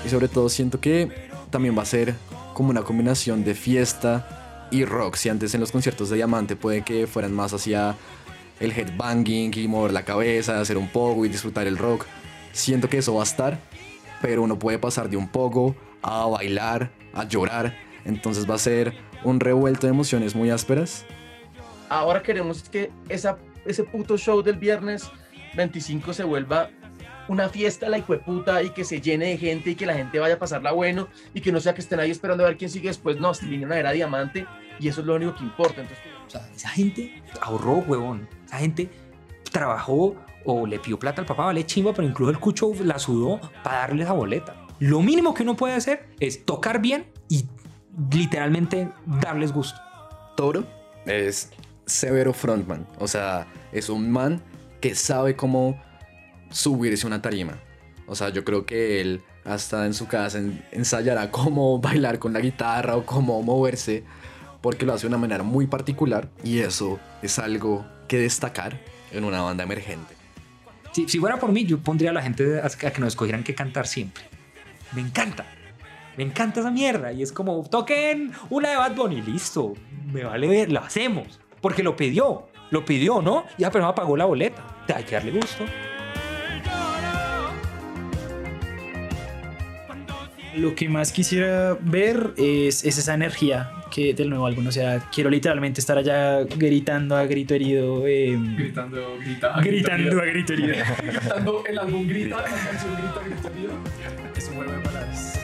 Sobre 0.09 0.27
todo 0.27 0.49
siento 0.49 0.79
que 0.79 1.29
también 1.49 1.77
va 1.77 1.83
a 1.83 1.85
ser 1.85 2.15
como 2.53 2.69
una 2.69 2.81
combinación 2.81 3.43
de 3.43 3.55
fiesta 3.55 4.67
y 4.71 4.85
rock. 4.85 5.15
Si 5.15 5.29
antes 5.29 5.53
en 5.53 5.61
los 5.61 5.71
conciertos 5.71 6.09
de 6.09 6.17
Diamante 6.17 6.55
puede 6.55 6.83
que 6.83 7.07
fueran 7.07 7.33
más 7.33 7.53
hacia 7.53 7.95
el 8.59 8.71
headbanging 8.71 9.53
y 9.55 9.67
mover 9.67 9.93
la 9.93 10.03
cabeza, 10.03 10.59
hacer 10.59 10.77
un 10.77 10.89
pogo 10.89 11.25
y 11.25 11.29
disfrutar 11.29 11.67
el 11.67 11.77
rock. 11.77 12.05
Siento 12.51 12.89
que 12.89 12.97
eso 12.97 13.13
va 13.13 13.21
a 13.21 13.23
estar, 13.23 13.59
pero 14.21 14.43
uno 14.43 14.59
puede 14.59 14.79
pasar 14.79 15.09
de 15.09 15.17
un 15.17 15.29
pogo 15.29 15.75
a 16.01 16.25
bailar, 16.25 16.91
a 17.13 17.25
llorar. 17.25 17.77
Entonces 18.05 18.49
va 18.49 18.55
a 18.55 18.59
ser 18.59 18.93
un 19.23 19.39
revuelto 19.39 19.87
de 19.87 19.91
emociones 19.91 20.35
muy 20.35 20.49
ásperas 20.49 21.05
ahora 21.89 22.21
queremos 22.21 22.69
que 22.69 22.91
ese 23.09 23.83
puto 23.83 24.17
show 24.17 24.41
del 24.41 24.57
viernes 24.57 25.09
25 25.55 26.13
se 26.13 26.23
vuelva 26.23 26.69
una 27.29 27.47
fiesta 27.47 27.87
la 27.89 28.03
puta 28.03 28.61
y 28.63 28.71
que 28.71 28.83
se 28.83 28.99
llene 28.99 29.27
de 29.27 29.37
gente 29.37 29.69
y 29.69 29.75
que 29.75 29.85
la 29.85 29.93
gente 29.93 30.19
vaya 30.19 30.33
a 30.33 30.39
pasarla 30.39 30.71
bueno 30.71 31.07
y 31.33 31.41
que 31.41 31.51
no 31.51 31.59
sea 31.59 31.75
que 31.75 31.81
estén 31.81 31.99
ahí 31.99 32.09
esperando 32.09 32.43
a 32.43 32.47
ver 32.47 32.57
quién 32.57 32.71
sigue 32.71 32.89
después. 32.89 33.19
No, 33.19 33.29
a 33.29 33.77
era 33.77 33.91
diamante 33.91 34.47
y 34.79 34.87
eso 34.87 35.01
es 35.01 35.07
lo 35.07 35.15
único 35.15 35.35
que 35.35 35.43
importa. 35.43 35.81
Entonces, 35.81 36.03
o 36.25 36.29
sea, 36.29 36.49
esa 36.55 36.69
gente 36.69 37.21
ahorró, 37.39 37.75
huevón. 37.87 38.27
Esa 38.45 38.57
gente 38.57 38.89
trabajó 39.51 40.15
o 40.43 40.65
le 40.65 40.79
pidió 40.79 40.97
plata 40.97 41.21
al 41.21 41.27
papá, 41.27 41.45
vale 41.45 41.65
chimba, 41.65 41.93
pero 41.93 42.07
incluso 42.07 42.31
el 42.31 42.39
cucho 42.39 42.71
la 42.83 42.97
sudó 42.97 43.39
para 43.63 43.79
darle 43.81 44.03
esa 44.03 44.13
boleta. 44.13 44.55
Lo 44.79 45.01
mínimo 45.01 45.35
que 45.35 45.43
uno 45.43 45.55
puede 45.55 45.75
hacer 45.75 46.09
es 46.19 46.45
tocar 46.45 46.81
bien 46.81 47.11
y 47.27 47.45
literalmente 48.11 48.89
darles 49.05 49.51
gusto. 49.51 49.79
Toro 50.35 50.63
es 51.05 51.51
severo 51.85 52.33
frontman. 52.33 52.87
O 52.97 53.07
sea, 53.07 53.45
es 53.71 53.89
un 53.89 54.09
man 54.09 54.41
que 54.81 54.95
sabe 54.95 55.35
cómo 55.35 55.79
subirse 56.49 57.07
una 57.07 57.21
tarima. 57.21 57.59
O 58.07 58.15
sea, 58.15 58.29
yo 58.29 58.43
creo 58.43 58.65
que 58.65 59.01
él 59.01 59.21
hasta 59.45 59.85
en 59.85 59.93
su 59.93 60.07
casa 60.07 60.41
ensayará 60.71 61.31
cómo 61.31 61.79
bailar 61.79 62.19
con 62.19 62.33
la 62.33 62.39
guitarra 62.39 62.95
o 62.95 63.05
cómo 63.05 63.41
moverse, 63.41 64.03
porque 64.61 64.85
lo 64.85 64.93
hace 64.93 65.03
de 65.03 65.09
una 65.09 65.17
manera 65.17 65.43
muy 65.43 65.67
particular 65.67 66.29
y 66.43 66.59
eso 66.59 66.99
es 67.21 67.39
algo 67.39 67.85
que 68.07 68.19
destacar 68.19 68.79
en 69.11 69.23
una 69.23 69.41
banda 69.41 69.63
emergente. 69.63 70.15
Si, 70.91 71.07
si 71.07 71.19
fuera 71.19 71.37
por 71.37 71.51
mí, 71.51 71.65
yo 71.65 71.79
pondría 71.79 72.09
a 72.09 72.13
la 72.13 72.21
gente 72.21 72.61
a, 72.61 72.69
que 72.69 72.99
nos 72.99 73.09
escogieran 73.09 73.43
que 73.43 73.53
cantar 73.53 73.87
siempre. 73.87 74.23
Me 74.91 75.01
encanta. 75.01 75.45
Me 76.17 76.23
encanta 76.23 76.59
esa 76.61 76.71
mierda. 76.71 77.13
Y 77.13 77.21
es 77.21 77.31
como, 77.31 77.63
toquen 77.69 78.31
una 78.49 78.71
de 78.71 78.75
Bad 78.75 78.95
Bunny. 78.95 79.21
Listo. 79.21 79.75
Me 80.11 80.23
vale 80.23 80.47
ver, 80.47 80.71
lo 80.71 80.79
hacemos. 80.79 81.39
Porque 81.61 81.83
lo 81.83 81.95
pidió, 81.95 82.47
lo 82.71 82.85
pidió, 82.85 83.21
¿no? 83.21 83.45
Ya, 83.57 83.69
pero 83.69 83.85
no 83.85 83.93
pagó 83.93 84.17
la 84.17 84.25
boleta. 84.25 84.65
Hay 84.93 85.03
que 85.03 85.15
darle 85.15 85.31
gusto. 85.31 85.63
Lo 90.55 90.75
que 90.75 90.89
más 90.89 91.11
quisiera 91.11 91.77
ver 91.81 92.33
es, 92.37 92.83
esa 92.83 93.13
energía 93.13 93.71
que 93.91 94.13
del 94.13 94.29
nuevo 94.29 94.45
álbum. 94.45 94.67
O 94.67 94.71
sea, 94.71 94.99
quiero 95.11 95.29
literalmente 95.29 95.79
estar 95.79 95.97
allá 95.97 96.43
gritando 96.43 97.15
a 97.15 97.25
grito 97.25 97.53
herido. 97.53 98.07
Em, 98.07 98.55
gritando, 98.55 99.17
grita, 99.19 99.55
a 99.55 99.61
gritando 99.61 100.21
a 100.21 100.25
grito 100.25 100.53
herido. 100.53 100.73
Gritando 101.03 101.63
el 101.67 101.79
álbum 101.79 102.07
grita, 102.07 102.37
la 102.37 102.43
canción 102.43 102.93
grita 102.95 103.19
a 103.19 103.23
grito 103.23 103.47
herido. 103.47 103.71
Eso 104.35 104.51
vuelve 104.53 104.79
palabras. 104.79 105.39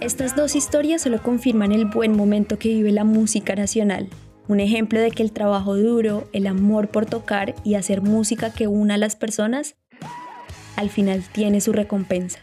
Estas 0.00 0.36
dos 0.36 0.54
historias 0.54 1.02
solo 1.02 1.20
confirman 1.22 1.72
el 1.72 1.84
buen 1.84 2.16
momento 2.16 2.58
que 2.58 2.68
vive 2.68 2.92
la 2.92 3.04
música 3.04 3.54
nacional, 3.56 4.08
un 4.46 4.60
ejemplo 4.60 5.00
de 5.00 5.10
que 5.10 5.22
el 5.22 5.32
trabajo 5.32 5.76
duro, 5.76 6.28
el 6.32 6.46
amor 6.46 6.88
por 6.88 7.04
tocar 7.04 7.54
y 7.64 7.74
hacer 7.74 8.00
música 8.00 8.52
que 8.52 8.68
una 8.68 8.94
a 8.94 8.98
las 8.98 9.16
personas, 9.16 9.76
al 10.76 10.88
final 10.88 11.24
tiene 11.32 11.60
su 11.60 11.72
recompensa. 11.72 12.38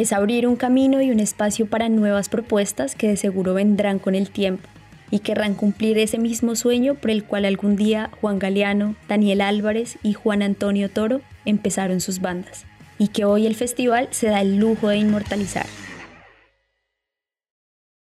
Es 0.00 0.14
abrir 0.14 0.46
un 0.46 0.56
camino 0.56 1.02
y 1.02 1.10
un 1.10 1.20
espacio 1.20 1.66
para 1.66 1.90
nuevas 1.90 2.30
propuestas 2.30 2.94
que 2.94 3.06
de 3.06 3.18
seguro 3.18 3.52
vendrán 3.52 3.98
con 3.98 4.14
el 4.14 4.30
tiempo 4.30 4.66
y 5.10 5.18
querrán 5.18 5.52
cumplir 5.52 5.98
ese 5.98 6.16
mismo 6.16 6.56
sueño 6.56 6.94
por 6.94 7.10
el 7.10 7.22
cual 7.22 7.44
algún 7.44 7.76
día 7.76 8.10
Juan 8.18 8.38
Galeano, 8.38 8.96
Daniel 9.08 9.42
Álvarez 9.42 9.98
y 10.02 10.14
Juan 10.14 10.40
Antonio 10.40 10.88
Toro 10.88 11.20
empezaron 11.44 12.00
sus 12.00 12.22
bandas, 12.22 12.64
y 12.96 13.08
que 13.08 13.26
hoy 13.26 13.46
el 13.46 13.54
festival 13.54 14.08
se 14.10 14.28
da 14.28 14.40
el 14.40 14.56
lujo 14.56 14.88
de 14.88 14.96
inmortalizar. 14.96 15.66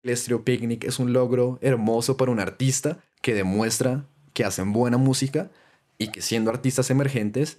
El 0.04 0.10
Estrio 0.10 0.44
Picnic 0.44 0.84
es 0.84 1.00
un 1.00 1.12
logro 1.12 1.58
hermoso 1.60 2.16
para 2.16 2.30
un 2.30 2.38
artista 2.38 3.00
que 3.20 3.34
demuestra 3.34 4.06
que 4.32 4.44
hacen 4.44 4.72
buena 4.72 4.96
música 4.96 5.50
y 5.98 6.12
que 6.12 6.22
siendo 6.22 6.52
artistas 6.52 6.88
emergentes 6.90 7.58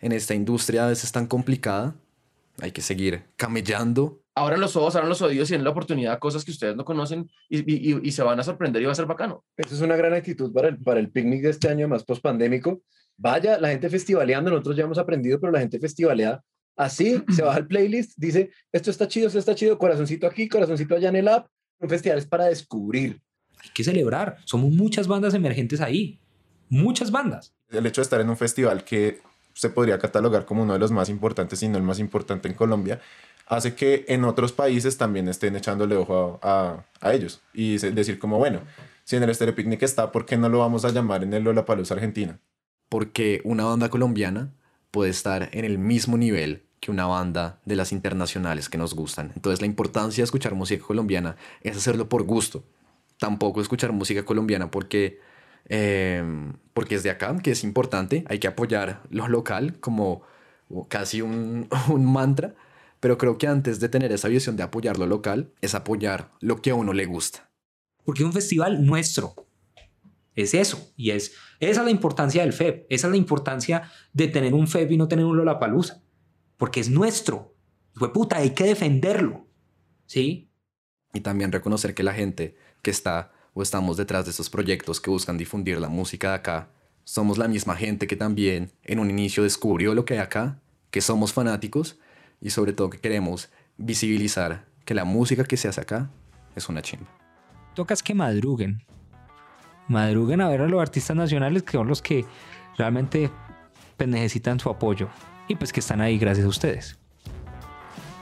en 0.00 0.12
esta 0.12 0.34
industria 0.34 0.86
a 0.86 0.88
veces 0.88 1.12
tan 1.12 1.26
complicada, 1.26 1.96
hay 2.60 2.72
que 2.72 2.82
seguir 2.82 3.24
camellando. 3.36 4.22
Abran 4.34 4.60
los 4.60 4.76
ojos, 4.76 4.94
abran 4.94 5.08
los 5.08 5.22
oídos 5.22 5.50
y 5.50 5.54
den 5.54 5.64
la 5.64 5.70
oportunidad 5.70 6.12
a 6.12 6.18
cosas 6.18 6.44
que 6.44 6.50
ustedes 6.50 6.76
no 6.76 6.84
conocen 6.84 7.28
y, 7.48 8.10
se 8.12 8.22
van 8.22 8.38
a 8.38 8.44
sorprender 8.44 8.82
y 8.82 8.86
va 8.86 8.92
a 8.92 8.94
ser 8.94 9.06
bacano. 9.06 9.44
Eso 9.56 9.74
es 9.74 9.80
una 9.80 9.96
gran 9.96 10.14
actitud 10.14 10.52
para 10.52 10.68
el, 10.68 10.78
para 10.78 11.00
el 11.00 11.10
picnic 11.10 11.42
de 11.42 11.50
este 11.50 11.68
año, 11.68 11.88
más 11.88 12.04
post-pandémico. 12.04 12.82
Vaya, 13.16 13.58
la 13.58 13.70
gente 13.70 13.90
festivaleando, 13.90 14.50
nosotros 14.50 14.76
ya 14.76 14.84
hemos 14.84 14.98
aprendido, 14.98 15.40
pero 15.40 15.52
la 15.52 15.60
gente 15.60 15.80
festivalea 15.80 16.40
así, 16.76 17.22
se 17.34 17.42
baja 17.42 17.58
el 17.58 17.66
playlist, 17.66 18.12
dice, 18.16 18.50
esto 18.72 18.90
está 18.90 19.08
chido, 19.08 19.26
esto 19.26 19.40
está 19.40 19.54
chido, 19.54 19.76
corazoncito 19.76 20.26
aquí, 20.26 20.48
corazoncito 20.48 20.94
allá 20.94 21.08
en 21.08 21.16
el 21.16 21.28
app, 21.28 21.48
un 21.80 21.88
festival 21.88 22.18
es 22.18 22.26
para 22.26 22.46
descubrir. 22.46 23.20
Hay 23.60 23.70
que 23.74 23.82
celebrar. 23.82 24.36
Somos 24.44 24.72
muchas 24.72 25.08
bandas 25.08 25.34
emergentes 25.34 25.80
ahí. 25.80 26.20
Muchas 26.68 27.10
bandas. 27.10 27.54
El 27.68 27.84
hecho 27.86 28.00
de 28.00 28.04
estar 28.04 28.20
en 28.20 28.30
un 28.30 28.36
festival 28.36 28.84
que 28.84 29.20
se 29.58 29.70
podría 29.70 29.98
catalogar 29.98 30.44
como 30.44 30.62
uno 30.62 30.72
de 30.72 30.78
los 30.78 30.92
más 30.92 31.08
importantes, 31.08 31.60
y 31.64 31.68
no 31.68 31.78
el 31.78 31.82
más 31.82 31.98
importante 31.98 32.46
en 32.46 32.54
Colombia, 32.54 33.00
hace 33.46 33.74
que 33.74 34.04
en 34.06 34.24
otros 34.24 34.52
países 34.52 34.96
también 34.96 35.26
estén 35.26 35.56
echándole 35.56 35.96
ojo 35.96 36.38
a, 36.42 36.84
a, 37.00 37.12
ellos 37.12 37.42
y 37.52 37.76
decir 37.78 38.20
como, 38.20 38.38
bueno, 38.38 38.60
si 39.02 39.16
en 39.16 39.24
el 39.24 39.30
Estéreo 39.30 39.56
Picnic 39.56 39.82
está, 39.82 40.12
¿por 40.12 40.26
qué 40.26 40.36
no 40.36 40.48
lo 40.48 40.60
vamos 40.60 40.84
a 40.84 40.90
llamar 40.90 41.24
en 41.24 41.34
el 41.34 41.42
Lollapalooza 41.42 41.94
Argentina? 41.94 42.38
Porque 42.88 43.40
una 43.42 43.64
banda 43.64 43.88
colombiana 43.88 44.52
puede 44.92 45.10
estar 45.10 45.48
en 45.50 45.64
el 45.64 45.76
mismo 45.76 46.16
nivel 46.16 46.62
que 46.78 46.92
una 46.92 47.06
banda 47.06 47.58
de 47.64 47.74
las 47.74 47.90
internacionales 47.90 48.68
que 48.68 48.78
nos 48.78 48.94
gustan. 48.94 49.32
Entonces 49.34 49.60
la 49.60 49.66
importancia 49.66 50.22
de 50.22 50.26
escuchar 50.26 50.54
música 50.54 50.84
colombiana 50.84 51.34
es 51.62 51.76
hacerlo 51.76 52.08
por 52.08 52.22
gusto. 52.22 52.62
Tampoco 53.18 53.60
escuchar 53.60 53.90
música 53.90 54.24
colombiana 54.24 54.70
porque, 54.70 55.18
eh, 55.66 56.22
porque 56.72 56.94
es 56.94 57.02
de 57.02 57.10
acá, 57.10 57.36
que 57.42 57.52
es 57.52 57.64
importante. 57.64 58.24
Hay 58.28 58.38
que 58.38 58.48
apoyar 58.48 59.02
lo 59.10 59.28
local 59.28 59.78
como 59.80 60.22
casi 60.88 61.22
un, 61.22 61.68
un 61.88 62.12
mantra, 62.12 62.54
pero 63.00 63.18
creo 63.18 63.38
que 63.38 63.46
antes 63.46 63.80
de 63.80 63.88
tener 63.88 64.12
esa 64.12 64.28
visión 64.28 64.56
de 64.56 64.62
apoyar 64.62 64.98
lo 64.98 65.06
local, 65.06 65.52
es 65.60 65.74
apoyar 65.74 66.32
lo 66.40 66.60
que 66.60 66.70
a 66.70 66.74
uno 66.74 66.92
le 66.92 67.06
gusta. 67.06 67.50
Porque 68.04 68.22
es 68.22 68.26
un 68.26 68.32
festival 68.32 68.84
nuestro. 68.84 69.34
Es 70.34 70.54
eso. 70.54 70.92
Y 70.96 71.10
es, 71.10 71.34
esa 71.58 71.80
es 71.80 71.84
la 71.84 71.90
importancia 71.90 72.42
del 72.42 72.52
FEB. 72.52 72.86
Esa 72.88 73.08
es 73.08 73.10
la 73.10 73.16
importancia 73.16 73.90
de 74.12 74.28
tener 74.28 74.54
un 74.54 74.68
FEB 74.68 74.92
y 74.92 74.96
no 74.96 75.08
tener 75.08 75.24
un 75.24 75.36
Lollapalooza. 75.36 76.00
Porque 76.56 76.80
es 76.80 76.90
nuestro. 76.90 77.56
Fue 77.94 78.12
puta, 78.12 78.36
hay 78.36 78.50
que 78.50 78.64
defenderlo. 78.64 79.48
¿Sí? 80.06 80.48
Y 81.12 81.20
también 81.20 81.50
reconocer 81.50 81.92
que 81.92 82.04
la 82.04 82.14
gente 82.14 82.56
que 82.82 82.90
está 82.90 83.32
o 83.58 83.62
estamos 83.62 83.96
detrás 83.96 84.24
de 84.24 84.30
estos 84.30 84.48
proyectos 84.48 85.00
que 85.00 85.10
buscan 85.10 85.36
difundir 85.36 85.80
la 85.80 85.88
música 85.88 86.28
de 86.28 86.34
acá, 86.36 86.68
somos 87.02 87.38
la 87.38 87.48
misma 87.48 87.74
gente 87.74 88.06
que 88.06 88.14
también 88.14 88.70
en 88.84 89.00
un 89.00 89.10
inicio 89.10 89.42
descubrió 89.42 89.94
lo 89.94 90.04
que 90.04 90.14
hay 90.14 90.20
acá, 90.20 90.60
que 90.92 91.00
somos 91.00 91.32
fanáticos 91.32 91.98
y 92.40 92.50
sobre 92.50 92.72
todo 92.72 92.88
que 92.88 93.00
queremos 93.00 93.48
visibilizar 93.76 94.64
que 94.84 94.94
la 94.94 95.04
música 95.04 95.42
que 95.42 95.56
se 95.56 95.66
hace 95.66 95.80
acá 95.80 96.08
es 96.54 96.68
una 96.68 96.82
chimba. 96.82 97.08
Tocas 97.74 98.00
que 98.00 98.14
madruguen. 98.14 98.80
Madruguen 99.88 100.40
a 100.40 100.48
ver 100.48 100.60
a 100.60 100.68
los 100.68 100.80
artistas 100.80 101.16
nacionales 101.16 101.64
que 101.64 101.72
son 101.72 101.88
los 101.88 102.00
que 102.00 102.24
realmente 102.76 103.28
pues, 103.96 104.08
necesitan 104.08 104.60
su 104.60 104.70
apoyo 104.70 105.08
y 105.48 105.56
pues 105.56 105.72
que 105.72 105.80
están 105.80 106.00
ahí 106.00 106.16
gracias 106.16 106.46
a 106.46 106.48
ustedes. 106.48 106.96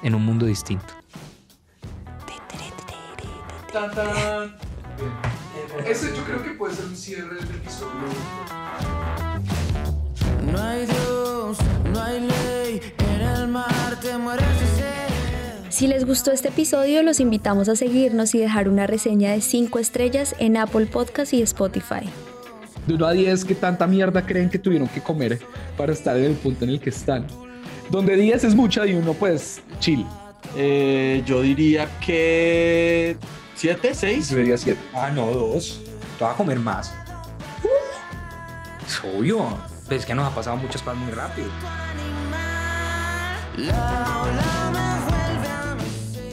En 0.02 0.14
un 0.14 0.24
mundo 0.24 0.46
distinto. 0.46 0.94
Ese 5.86 6.14
yo 6.16 6.24
creo 6.24 6.42
que 6.42 6.50
puede 6.50 6.74
ser 6.74 6.86
un 6.86 6.96
cierre 6.96 7.34
del 7.34 7.44
episodio. 7.44 7.92
No 10.50 10.58
hay 10.62 10.86
Dios, 10.86 11.58
no 11.92 12.02
hay 12.02 12.20
ley, 12.20 12.80
en 12.98 13.20
el 13.20 13.48
mar 13.48 13.98
te 14.00 14.16
mueres 14.16 14.48
de 14.60 14.66
sed. 14.66 15.16
Si 15.68 15.86
les 15.86 16.06
gustó 16.06 16.32
este 16.32 16.48
episodio, 16.48 17.02
los 17.02 17.20
invitamos 17.20 17.68
a 17.68 17.76
seguirnos 17.76 18.34
y 18.34 18.38
dejar 18.38 18.68
una 18.68 18.86
reseña 18.86 19.32
de 19.32 19.40
5 19.42 19.78
estrellas 19.78 20.34
en 20.38 20.56
Apple 20.56 20.86
Podcast 20.86 21.34
y 21.34 21.42
Spotify. 21.42 22.08
De 22.86 22.94
1 22.94 23.06
a 23.06 23.12
10, 23.12 23.44
¿qué 23.44 23.54
tanta 23.54 23.86
mierda 23.86 24.24
creen 24.24 24.48
que 24.48 24.58
tuvieron 24.58 24.88
que 24.88 25.02
comer 25.02 25.38
para 25.76 25.92
estar 25.92 26.16
en 26.16 26.24
el 26.24 26.34
punto 26.34 26.64
en 26.64 26.70
el 26.70 26.80
que 26.80 26.90
están? 26.90 27.26
Donde 27.90 28.16
10 28.16 28.44
es 28.44 28.54
mucha 28.54 28.86
y 28.86 28.94
uno 28.94 29.12
pues 29.12 29.60
chill. 29.80 30.06
Eh, 30.56 31.22
yo 31.26 31.42
diría 31.42 31.88
que 32.00 33.16
7, 33.56 33.94
6. 33.94 34.28
Yo 34.30 34.36
diría 34.36 34.58
7. 34.58 34.78
Ah, 34.94 35.10
no, 35.10 35.26
2. 35.26 35.80
Te 36.18 36.24
vas 36.24 36.34
a 36.34 36.36
comer 36.36 36.58
más. 36.58 36.92
Es 38.86 39.00
obvio. 39.02 39.58
Pues 39.86 40.00
es 40.00 40.06
que 40.06 40.14
nos 40.14 40.30
ha 40.30 40.34
pasado 40.34 40.56
muchas 40.56 40.82
cosas 40.82 40.98
muy 40.98 41.12
rápido. 41.12 41.48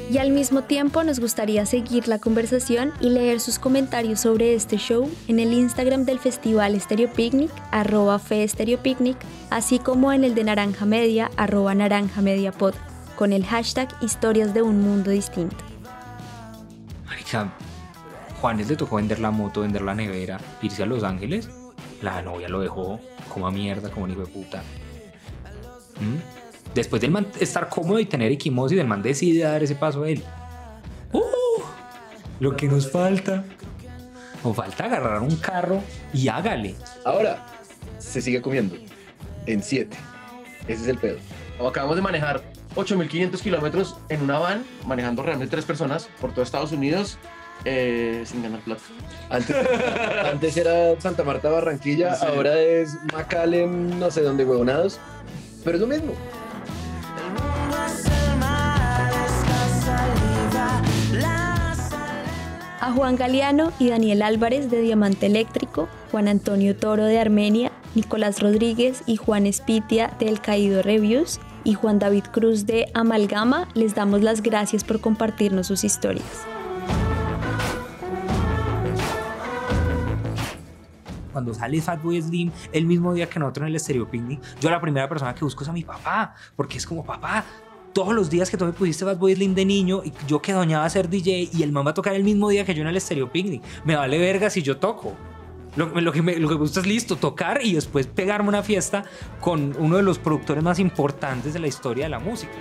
Y 0.09 0.17
al 0.17 0.31
mismo 0.31 0.63
tiempo 0.63 1.03
nos 1.03 1.19
gustaría 1.19 1.65
seguir 1.65 2.07
la 2.07 2.19
conversación 2.19 2.91
y 2.99 3.09
leer 3.09 3.39
sus 3.39 3.57
comentarios 3.57 4.19
sobre 4.19 4.53
este 4.53 4.77
show 4.77 5.09
en 5.27 5.39
el 5.39 5.53
Instagram 5.53 6.05
del 6.05 6.19
Festival 6.19 6.79
Stereo 6.79 7.11
Picnic, 7.11 7.49
arroba 7.71 8.19
Picnic, 8.19 9.17
así 9.49 9.79
como 9.79 10.11
en 10.11 10.23
el 10.23 10.35
de 10.35 10.43
Naranja 10.43 10.85
Media, 10.85 11.31
arroba 11.37 11.73
Naranja 11.73 12.21
Media 12.21 12.51
Pod, 12.51 12.75
con 13.15 13.33
el 13.33 13.45
hashtag 13.45 13.87
Historias 14.01 14.53
de 14.53 14.61
un 14.61 14.81
Mundo 14.81 15.09
Distinto. 15.09 15.72
Marica, 17.33 17.53
Juanes 18.41 18.69
le 18.69 18.75
tocó 18.75 18.97
vender 18.97 19.19
la 19.19 19.31
moto, 19.31 19.61
vender 19.61 19.81
la 19.81 19.95
nevera, 19.95 20.39
irse 20.61 20.83
a 20.83 20.85
Los 20.85 21.03
Ángeles. 21.03 21.49
La 22.01 22.21
novia 22.21 22.49
lo 22.49 22.59
dejó 22.59 22.99
como 23.33 23.47
a 23.47 23.51
mierda, 23.51 23.89
como 23.89 24.05
un 24.05 24.11
hijo 24.11 24.21
de 24.21 24.27
puta. 24.27 24.61
¿Mm? 25.99 26.73
Después 26.75 27.01
del 27.01 27.11
man 27.11 27.27
estar 27.39 27.69
cómodo 27.69 27.99
y 27.99 28.05
tener 28.05 28.31
equimosis, 28.31 28.79
el 28.79 28.87
man 28.87 29.01
decide 29.01 29.43
dar 29.43 29.63
ese 29.63 29.75
paso 29.75 30.03
a 30.03 30.09
él. 30.09 30.23
¡Uh! 31.11 31.21
Lo 32.39 32.55
que 32.55 32.67
nos 32.67 32.91
falta. 32.91 33.43
Nos 34.43 34.55
falta 34.55 34.85
agarrar 34.85 35.21
un 35.21 35.35
carro 35.37 35.81
y 36.13 36.27
hágale. 36.27 36.75
Ahora, 37.05 37.45
se 37.97 38.21
sigue 38.21 38.41
comiendo. 38.41 38.75
En 39.45 39.63
7. 39.63 39.95
Ese 40.67 40.83
es 40.83 40.87
el 40.87 40.97
pedo. 40.97 41.17
Acabamos 41.65 41.95
de 41.95 42.01
manejar 42.01 42.43
8.500 42.75 43.39
kilómetros 43.41 43.95
en 44.09 44.21
una 44.23 44.39
van, 44.39 44.65
manejando 44.85 45.23
realmente 45.23 45.51
tres 45.51 45.65
personas 45.65 46.09
por 46.19 46.31
todo 46.31 46.43
Estados 46.43 46.71
Unidos 46.71 47.17
eh, 47.65 48.23
sin 48.25 48.43
ganar 48.43 48.59
plata. 48.61 48.81
Antes, 49.29 49.55
antes 50.31 50.57
era 50.57 50.99
Santa 50.99 51.23
Marta, 51.23 51.49
Barranquilla, 51.49 52.15
Sí. 52.15 52.25
ahora 52.25 52.59
es 52.59 52.95
McAllen, 53.13 53.99
no 53.99 54.11
sé 54.11 54.21
dónde, 54.21 54.43
huevonados. 54.45 54.99
Pero 55.63 55.75
es 55.77 55.81
lo 55.81 55.87
mismo. 55.87 56.13
A 62.79 62.91
Juan 62.91 63.15
Galeano 63.15 63.71
y 63.79 63.89
Daniel 63.89 64.21
Álvarez 64.23 64.69
de 64.69 64.81
Diamante 64.81 65.27
Eléctrico, 65.27 65.87
Juan 66.11 66.27
Antonio 66.27 66.75
Toro 66.75 67.05
de 67.05 67.17
Armenia, 67.17 67.71
Nicolás 67.95 68.41
Rodríguez 68.41 69.03
y 69.05 69.15
Juan 69.15 69.45
Espitia 69.45 70.11
de 70.19 70.27
El 70.27 70.41
Caído 70.41 70.81
Reviews 70.81 71.39
y 71.63 71.73
Juan 71.73 71.99
David 71.99 72.25
Cruz 72.31 72.65
de 72.65 72.87
Amalgama 72.93 73.67
les 73.73 73.95
damos 73.95 74.21
las 74.21 74.41
gracias 74.41 74.83
por 74.83 74.99
compartirnos 74.99 75.67
sus 75.67 75.83
historias. 75.83 76.45
Cuando 81.31 81.53
sale 81.53 81.81
Fatboy 81.81 82.21
Slim, 82.21 82.51
el 82.71 82.85
mismo 82.85 83.13
día 83.13 83.27
que 83.27 83.39
nosotros 83.39 83.67
en 83.67 83.73
el 83.73 83.79
Stereo 83.79 84.07
Picnic, 84.07 84.39
yo 84.59 84.69
la 84.69 84.79
primera 84.79 85.09
persona 85.09 85.33
que 85.33 85.43
busco 85.43 85.63
es 85.63 85.69
a 85.69 85.73
mi 85.73 85.83
papá, 85.83 86.35
porque 86.55 86.77
es 86.77 86.85
como, 86.85 87.03
papá, 87.03 87.43
todos 87.91 88.13
los 88.13 88.29
días 88.29 88.49
que 88.49 88.57
tú 88.57 88.65
me 88.65 88.73
pusiste 88.73 89.05
Fatboy 89.05 89.35
Slim 89.35 89.55
de 89.55 89.65
niño 89.65 90.01
y 90.03 90.13
yo 90.27 90.41
que 90.41 90.53
soñaba 90.53 90.87
ser 90.89 91.09
DJ 91.09 91.49
y 91.51 91.63
el 91.63 91.71
man 91.71 91.85
va 91.85 91.91
a 91.91 91.93
tocar 91.93 92.13
el 92.13 92.23
mismo 92.23 92.49
día 92.49 92.65
que 92.65 92.75
yo 92.75 92.81
en 92.81 92.87
el 92.87 93.01
Stereo 93.01 93.31
Picnic, 93.31 93.63
me 93.83 93.95
vale 93.95 94.19
verga 94.19 94.49
si 94.49 94.61
yo 94.61 94.77
toco. 94.77 95.15
Lo, 95.75 96.11
que 96.11 96.21
me, 96.21 96.35
que 96.35 96.39
me 96.39 96.53
gusta 96.53 96.81
es 96.81 96.85
listo, 96.85 97.15
tocar 97.15 97.59
y 97.63 97.73
después 97.73 98.05
pegarme 98.05 98.49
una 98.49 98.61
fiesta 98.61 99.05
con 99.39 99.75
uno 99.79 99.97
de 99.97 100.03
los 100.03 100.19
productores 100.19 100.63
más 100.63 100.77
importantes 100.79 101.53
de 101.53 101.59
la 101.59 101.67
historia 101.67 102.05
de 102.05 102.09
la 102.09 102.19
música. 102.19 102.51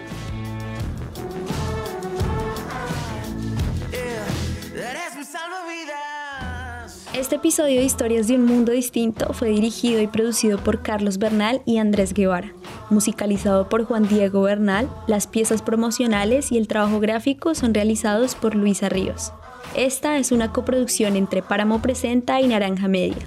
Este 7.15 7.37
episodio 7.37 7.79
de 7.79 7.85
Historias 7.85 8.27
de 8.27 8.37
un 8.37 8.47
Mundo 8.47 8.73
Distinto 8.73 9.35
fue 9.35 9.51
dirigido 9.51 10.01
y 10.01 10.07
producido 10.07 10.59
por 10.59 10.83
Carlos 10.83 11.19
Bernal 11.19 11.61
y 11.67 11.77
Andrés 11.77 12.15
Guevara, 12.15 12.53
musicalizado 12.89 13.69
por 13.69 13.85
Juan 13.85 14.09
Diego 14.09 14.43
Bernal, 14.43 14.89
las 15.07 15.27
piezas 15.27 15.61
promocionales 15.61 16.51
y 16.51 16.57
el 16.57 16.69
trabajo 16.69 17.01
gráfico 17.01 17.55
son 17.55 17.75
realizados 17.75 18.35
por 18.35 18.55
Luisa 18.55 18.89
Ríos. 18.89 19.33
Esta 19.75 20.19
es 20.19 20.33
una 20.33 20.53
coproducción 20.53 21.17
entre 21.17 21.43
Páramo 21.43 21.81
Presenta 21.81 22.41
y 22.43 22.47
Naranja 22.47 22.89
Media. 22.89 23.27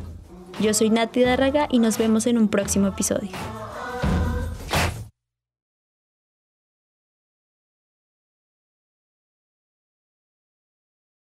Yo 0.60 0.76
soy 0.76 0.92
Nati 0.92 1.22
Dárraga 1.22 1.68
y 1.72 1.80
nos 1.80 1.98
vemos 1.98 2.28
en 2.28 2.38
un 2.38 2.50
próximo 2.50 2.88
episodio. 2.88 3.32